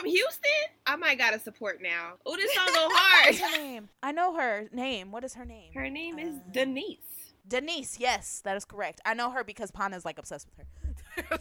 [0.00, 0.50] from Houston.
[0.86, 2.14] I might gotta support now.
[2.26, 3.26] Oh, this song go hard.
[3.34, 3.88] What's her name?
[4.02, 5.10] I know her name.
[5.10, 5.72] What is her name?
[5.74, 6.98] Her name is Uh, Denise.
[7.46, 7.98] Denise.
[7.98, 9.00] Yes, that is correct.
[9.06, 10.64] I know her because Pana's like obsessed with her.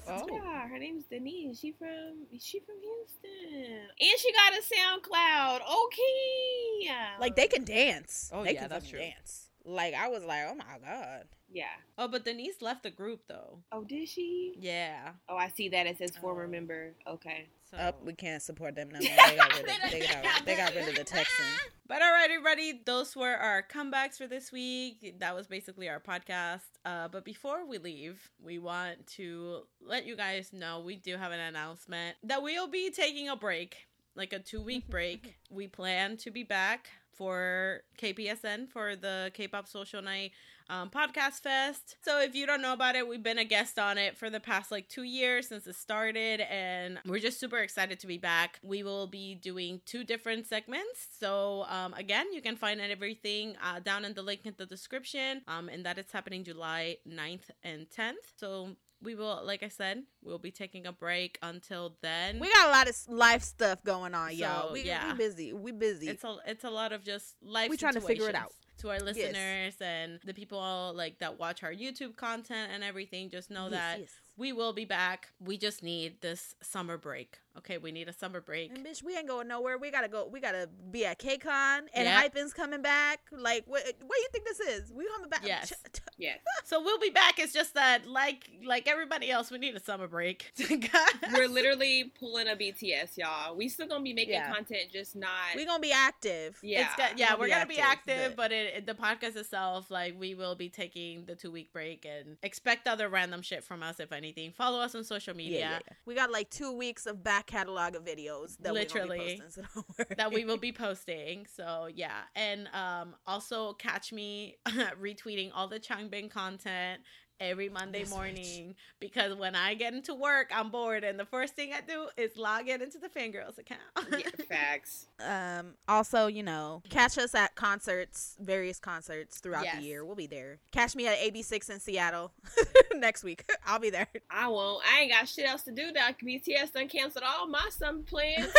[0.10, 0.26] Oh.
[0.32, 1.60] Yeah, her name's Denise.
[1.60, 5.60] She from she from Houston, and she got a SoundCloud.
[5.86, 8.32] Okay, Like they can dance.
[8.34, 8.98] Oh, they yeah, can that's true.
[9.00, 9.50] dance.
[9.66, 11.26] Like I was like, oh my god.
[11.52, 11.66] Yeah.
[11.98, 14.54] oh but denise left the group though Oh, did she?
[14.60, 16.50] yeah Oh, I see that it says former Oh.
[16.50, 16.94] member.
[17.08, 17.48] Okay.
[17.72, 19.10] so Up, we can't support them no more.
[19.30, 21.48] They got rid of, they got, they got rid of the Texans.
[21.88, 25.16] But alright, everybody, those were our comebacks for this week.
[25.20, 26.64] That was basically our podcast.
[26.84, 31.32] Uh, but before we leave, we want to let you guys know we do have
[31.32, 35.38] an announcement that we'll be taking a break, like a two week break.
[35.50, 40.32] we plan to be back for KPSN for the K-pop Social Night
[40.70, 41.96] um, podcast fest.
[42.04, 44.40] So if you don't know about it, we've been a guest on it for the
[44.40, 48.60] past like two years since it started, and we're just super excited to be back.
[48.64, 51.08] We will be doing two different segments.
[51.20, 55.42] So um, again, you can find everything uh, down in the link in the description,
[55.48, 58.14] um, and that it's happening July 9th and 10th.
[58.38, 62.40] So we will, like I said, we'll be taking a break until then.
[62.40, 64.74] We got a lot of life stuff going on, y'all.
[64.74, 65.12] We, yeah.
[65.12, 65.54] we busy.
[65.54, 66.08] We busy.
[66.08, 67.70] it's a it's a lot of just life.
[67.70, 68.54] We trying to figure it out.
[68.80, 73.50] To our listeners and the people like that watch our YouTube content and everything, just
[73.50, 74.10] know Yes, that yes.
[74.38, 75.30] we will be back.
[75.44, 77.40] We just need this summer break.
[77.60, 78.72] Okay, we need a summer break.
[78.76, 79.78] And bitch, we ain't going nowhere.
[79.78, 80.28] We gotta go.
[80.32, 82.22] We gotta be at KCON and Yeah.
[82.22, 83.20] Hypen's coming back.
[83.32, 83.84] Like, what?
[83.84, 84.92] What do you think this is?
[84.94, 85.42] We coming back?
[85.46, 85.74] Yes.
[86.18, 86.40] Yes.
[86.66, 87.40] So we'll be back.
[87.40, 90.52] It's just that, like like everybody else, we need a summer break.
[91.34, 93.56] We're literally pulling a BTS, y'all.
[93.56, 94.52] We still gonna be making Yeah.
[94.54, 95.30] content, just not.
[95.56, 96.60] we gonna be active.
[96.62, 96.82] yeah.
[96.88, 98.96] It's got, yeah, We'll we're be gonna be active, active, but- but it, it- the
[98.96, 103.42] podcast itself, like, we will be taking the two week break and expect other random
[103.42, 104.52] shit from us if anything.
[104.52, 105.60] Follow us on social media.
[105.60, 105.94] Yeah, yeah.
[106.06, 109.18] We got like two weeks of back catalog of videos that Literally.
[109.20, 111.48] we gonna be posting, so that we will be posting.
[111.48, 114.58] So yeah, and um also catch me
[115.02, 117.02] retweeting all the Changbin content
[117.40, 118.16] every Monday Yes, bitch.
[118.16, 122.08] morning because when I get into work, I'm bored, and the first thing I do
[122.18, 123.80] is log in into the Fangirls account.
[124.12, 125.06] yeah, facts.
[125.20, 125.74] Um.
[125.88, 129.78] Also, you know, catch us at concerts, various concerts throughout Yes.
[129.78, 130.06] the year.
[130.06, 130.60] We'll be there.
[130.72, 132.32] Catch me at AB6IX in Seattle
[132.96, 133.44] next week.
[133.66, 134.08] I'll be there.
[134.30, 134.84] I won't.
[134.88, 135.92] I ain't got shit else to do.
[135.92, 138.52] That BTS done canceled all my summer plans.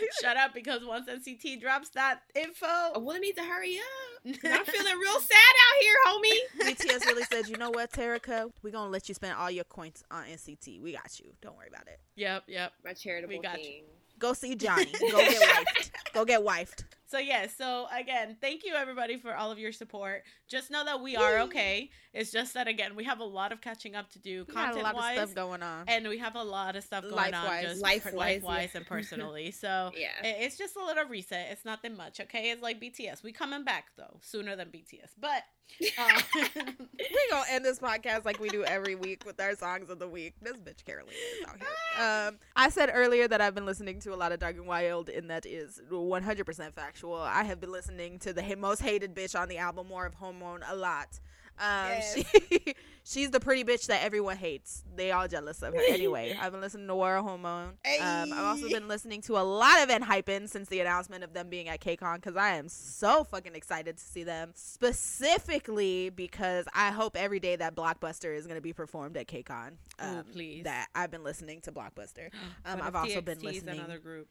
[0.22, 4.34] Shut up, because once NCT drops that info, well, I need to hurry up.
[4.44, 6.68] I'm feeling real sad out here, homie.
[6.74, 8.50] BTS really said, you know what, Terica?
[8.62, 10.80] We're going to let you spend all your coins on NCT.
[10.80, 11.32] We got you.
[11.40, 12.00] Don't worry about it.
[12.16, 12.72] yep, yep.
[12.84, 13.82] My charitable We got you.
[14.18, 14.92] Go see Johnny.
[15.00, 15.90] Go get wifed.
[16.12, 16.84] Go get wifed.
[17.10, 20.24] So yeah, so again, thank you everybody for all of your support.
[20.46, 21.90] Just know that we are okay.
[22.12, 24.60] It's just that again, we have a lot of catching up to do We got
[24.60, 25.16] a content lot of wise.
[25.16, 25.84] stuff going on.
[25.88, 27.44] and we have a lot of stuff going Life-wise.
[27.44, 28.78] on just Life-wise, life wise yeah.
[28.78, 29.50] and personally.
[29.52, 30.08] So Yeah.
[30.22, 31.48] it's just a little reset.
[31.50, 32.50] It's nothing much, okay?
[32.50, 33.22] It's like BTS.
[33.22, 35.44] We coming back though sooner than BTS, but
[35.98, 39.98] uh, we gonna end this podcast like we do every week with our songs of
[39.98, 40.34] the week.
[40.40, 41.66] This bitch Carolyn is out here.
[41.98, 45.08] Um, I said earlier that I've been listening to a lot of Dark and Wild,
[45.08, 46.72] and that is 100%
[47.04, 50.60] I have been listening to the most hated bitch on the album, More of Hormone,
[50.68, 51.20] a lot.
[51.60, 52.14] Um, Yes.
[52.14, 52.74] she,
[53.04, 54.84] she's the pretty bitch that everyone hates.
[54.94, 55.80] They all jealous of her.
[55.88, 57.70] Anyway, I've been listening to War of Hormone.
[58.00, 61.48] Um, I've also been listening to a lot of Enhypen since the announcement of them
[61.48, 64.52] being at KCON because I am so fucking excited to see them.
[64.54, 69.72] Specifically because I hope every day that Blockbuster is going to be performed at KCON.
[70.00, 70.64] Oh, Um, please.
[70.64, 72.30] That I've been listening to Blockbuster.
[72.64, 73.78] Um, I've also been TXT is listening.
[73.78, 74.28] another group.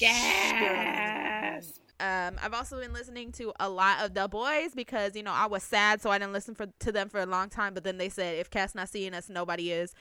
[0.00, 1.80] Yes.
[2.00, 5.46] Um, I've also been listening to a lot of THE BOYZ because you know I
[5.46, 7.74] was sad, so I didn't listen for to them for a long time.
[7.74, 9.94] But then they said if Kat's not seeing us, nobody is,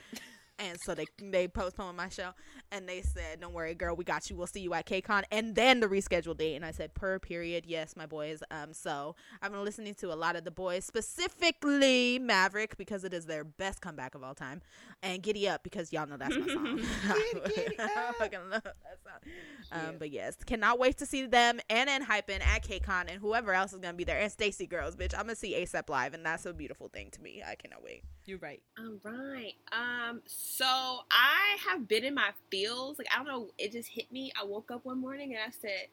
[0.60, 2.31] and so they they postponed my show,
[2.72, 4.38] and they said, "Don't worry, girl, we got you.
[4.38, 7.65] We'll see you at KCON." And then the rescheduled date, and I said, "Per period,
[7.68, 12.19] yes, my boys." Um, so I've been listening to a lot of THE BOYZ, specifically
[12.19, 14.61] Maverick because it is their best comeback of all time,
[15.03, 16.80] and Giddy Up because y'all know that's my song.
[17.03, 18.88] I fucking love that song.
[19.72, 23.72] Um, but yes, cannot wait to see them and Hypen at KCON and whoever else
[23.72, 25.14] is gonna be there and STAYC Girls, bitch.
[25.14, 27.43] I'm gonna see ASAP live and that's a beautiful thing to me.
[27.45, 28.03] I cannot wait.
[28.26, 28.61] You're right.
[28.80, 29.53] All right.
[29.72, 30.22] Um.
[30.26, 32.97] So I have been in my feels.
[32.97, 33.49] Like I don't know.
[33.57, 34.31] It just hit me.
[34.39, 35.88] I woke up one morning and I said,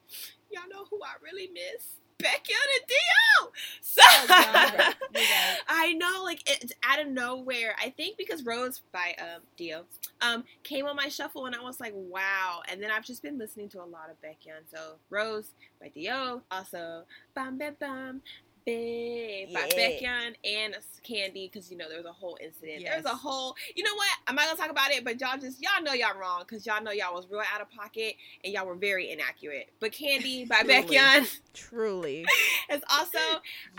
[0.51, 3.53] "Y'all know who I really miss." Becky and Dio.
[3.81, 4.95] So God.
[5.69, 7.75] I know, like it's out of nowhere.
[7.83, 9.83] I think because Rose by um D.O.
[10.21, 12.63] um came on my shuffle and I was like, wow.
[12.69, 14.71] And then I've just been listening to a lot of Baekhyun.
[14.73, 18.23] So Rose by D.O., also Bam Bam Bam.
[18.67, 19.77] Babe by Yeah.
[19.91, 22.83] Baekhyun and Candy because you know there was a whole incident.
[22.85, 24.09] There's a whole, you know what?
[24.27, 26.83] I'm not gonna talk about it, but y'all just y'all know y'all wrong because y'all
[26.83, 29.71] know y'all was real out of pocket and y'all were very inaccurate.
[29.79, 30.63] But Candy by.
[30.65, 32.27] Baekhyun Truly.
[32.71, 33.19] is also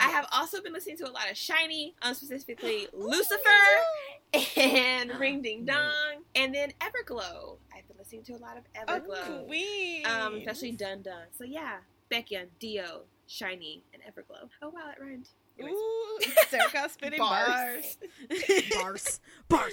[0.00, 3.38] I have also been listening to a lot of SHINee, um, specifically Lucifer
[4.56, 7.58] and Ring Ding Dong, and then Everglow.
[7.76, 10.06] I've been listening to a lot of Everglow, queen.
[10.06, 11.24] um, especially Dun Dun.
[11.36, 11.76] So yeah,
[12.08, 14.48] Becky D.O., SHINee, and Everglow.
[14.62, 15.28] Oh wow, it rhymed.
[15.58, 15.74] Anyways.
[15.74, 16.18] Ooh,
[16.50, 17.98] Serica spitting bars.
[18.28, 18.70] Bars.
[18.80, 19.20] Bars.
[19.48, 19.72] Bars.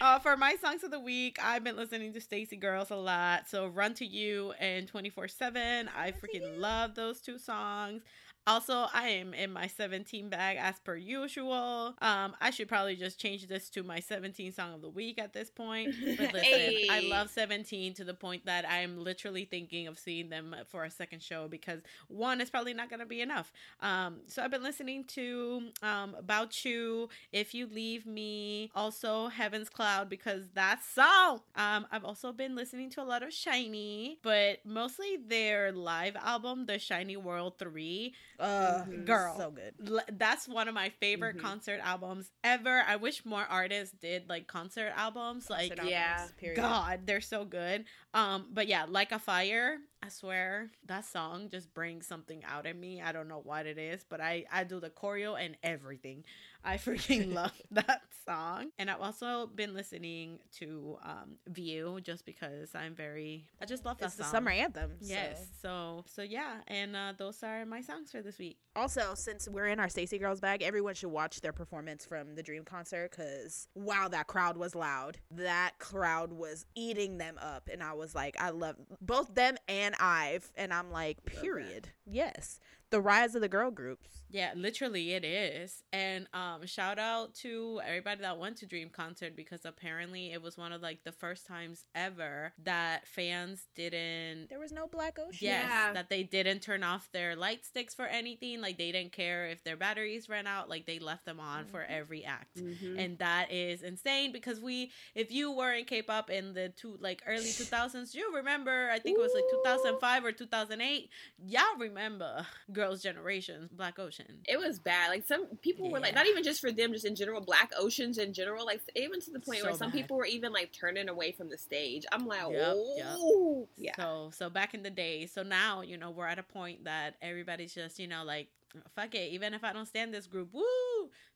[0.00, 3.48] Uh, for my songs of the week, I've been listening to STAYC Girls a lot.
[3.48, 5.88] So Run to You and 24 7.
[5.96, 8.02] I freaking love those two songs.
[8.46, 11.94] Also, I am in my 17 bag as per usual.
[12.00, 15.32] Um, I should probably just change this to my 17 song of the week at
[15.32, 15.94] this point.
[16.16, 20.28] But listen, I love 17 to the point that I am literally thinking of seeing
[20.28, 23.52] them for a second show because one is probably not going to be enough.
[23.80, 29.68] Um, so I've been listening to um, About You, If You Leave Me, also Heaven's
[29.68, 31.40] Cloud because that's song.
[31.56, 36.66] Um, I've also been listening to a lot of SHINee, but mostly their live album,
[36.66, 38.14] The SHINee World 3.
[38.38, 39.04] Uh, Mhm.
[39.06, 39.36] Girl.
[39.36, 39.74] So good.
[39.86, 41.40] L- That's one of my favorite Mhm.
[41.40, 42.82] concert albums ever.
[42.86, 45.48] I wish more artists did like concert albums.
[45.50, 46.28] Like, Concert yeah.
[46.36, 46.56] period.
[46.60, 47.84] God, they're so good.
[48.14, 49.78] Um, but yeah, like a fire.
[50.02, 53.00] I swear that song just brings something out in me.
[53.02, 56.24] I don't know what it is, but I I do the choreo and everything.
[56.66, 58.70] I freaking love that song.
[58.78, 63.98] And I've also been listening to um View just because I'm very I just love
[63.98, 64.92] that It's the summer anthem.
[65.00, 65.46] Yes.
[65.62, 65.66] so.
[65.66, 68.58] So so yeah, and uh those are my songs for this week.
[68.74, 72.42] Also, since we're in our STAYC Girls bag, everyone should watch their performance from the
[72.42, 75.18] Dream concert because wow, that crowd was loud.
[75.30, 79.94] That crowd was eating them up, and I was like, I love both them and
[80.00, 81.88] Ive, and I'm like, period.
[82.04, 82.60] Yes,
[82.96, 84.08] the rise of the girl groups.
[84.30, 85.82] Yeah, literally it is.
[85.92, 90.56] And um shout out to everybody that went to Dream concert because apparently it was
[90.56, 95.38] one of like the first times ever that fans didn't There was no Black Ocean.
[95.48, 95.92] Yes, Yeah.
[95.92, 98.60] that they didn't turn off their light sticks for anything.
[98.62, 100.68] Like they didn't care if their batteries ran out.
[100.70, 102.56] Like they left them on for every act.
[102.56, 102.98] Mhm.
[102.98, 107.22] And that is insane because we, if you were in K-pop in the two like
[107.26, 111.10] early 2000s, you remember I think it was like 2005 or 2008.
[111.38, 114.26] Y'all remember, girl, girls' generation, Black Ocean.
[114.46, 115.10] It was bad.
[115.10, 118.18] Like some people were like, not even just for them, just in general, Black Oceans
[118.18, 118.64] in general.
[118.64, 119.98] Like even to the point where some bad.
[119.98, 122.04] people were even like turning away from the stage.
[122.12, 123.06] I'm like, Yep, yep.
[123.08, 123.92] oh, yeah.
[123.96, 127.14] So so back in the day, so now you know we're at a point that
[127.22, 128.48] everybody's just you know like
[128.94, 130.62] fuck it, even if I don't stand this group, woo.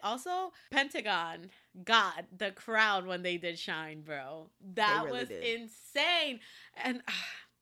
[0.03, 1.51] Also, Pentagon
[1.85, 4.51] got the crowd when they did Shine, bro.
[4.75, 5.43] That really was did.
[5.43, 6.41] insane,
[6.83, 7.03] and.
[7.09, 7.13] ah,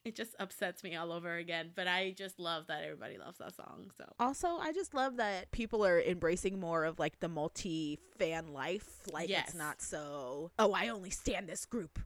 [0.05, 3.55] it just upsets me all over again, but I just love that everybody loves that
[3.55, 3.91] song.
[3.97, 8.53] So Also, I just love that people are embracing more of like the multi fan
[8.53, 8.89] life.
[9.13, 9.49] Like Yes.
[9.49, 11.99] it's not so, oh, I only stand this group.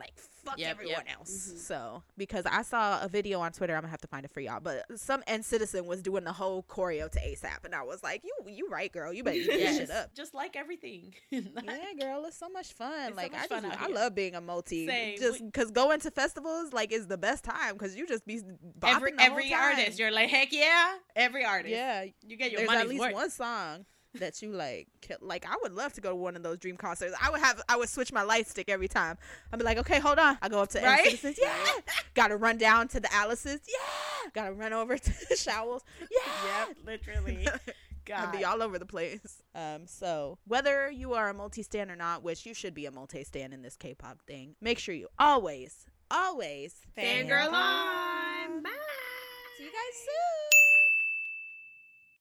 [0.00, 0.14] Like
[0.44, 1.18] fuck Yep, everyone yep.
[1.18, 1.52] else.
[1.52, 1.58] Mhm.
[1.58, 4.40] So because I saw a video on Twitter, I'm gonna have to find it for
[4.40, 4.58] y'all.
[4.60, 8.32] But some NCTzen was doing the whole choreo to ASAP, and I was like, you
[8.48, 9.12] you right, girl.
[9.12, 10.14] You better eat this yes, shit up.
[10.14, 11.14] just like everything.
[11.30, 12.92] Yeah, girl, it's so much fun.
[13.08, 13.94] It's so like much I fun just, out I here.
[13.94, 14.86] love being a multi.
[14.86, 15.18] Same.
[15.18, 18.40] Just because going to festivals like is the best time because you just be
[18.80, 19.62] bopping every the whole every time.
[19.78, 21.70] artist, you're like, heck yeah, every artist.
[21.72, 23.12] yeah, you get your there's money's at least worth.
[23.14, 23.84] one song
[24.14, 24.88] that you like
[25.20, 27.60] like i would love to go to one of those dream concerts i would have
[27.68, 29.16] i would switch my light stick every time
[29.52, 31.04] i'd be like okay hold on i go up to Right?
[31.04, 31.54] citizens yeah
[32.14, 36.76] gotta run down to the alice's yeah gotta run over to the Shawols yeah Yep,
[36.84, 37.48] literally.
[38.12, 39.40] I'd be all over the place.
[39.54, 43.52] Um, so whether you are a multi-stan or not, which you should be a multi-stan
[43.52, 48.62] in this K-pop thing, make sure you always, always Fangirl on.
[48.64, 48.70] Bye.
[49.58, 50.69] See you guys soon.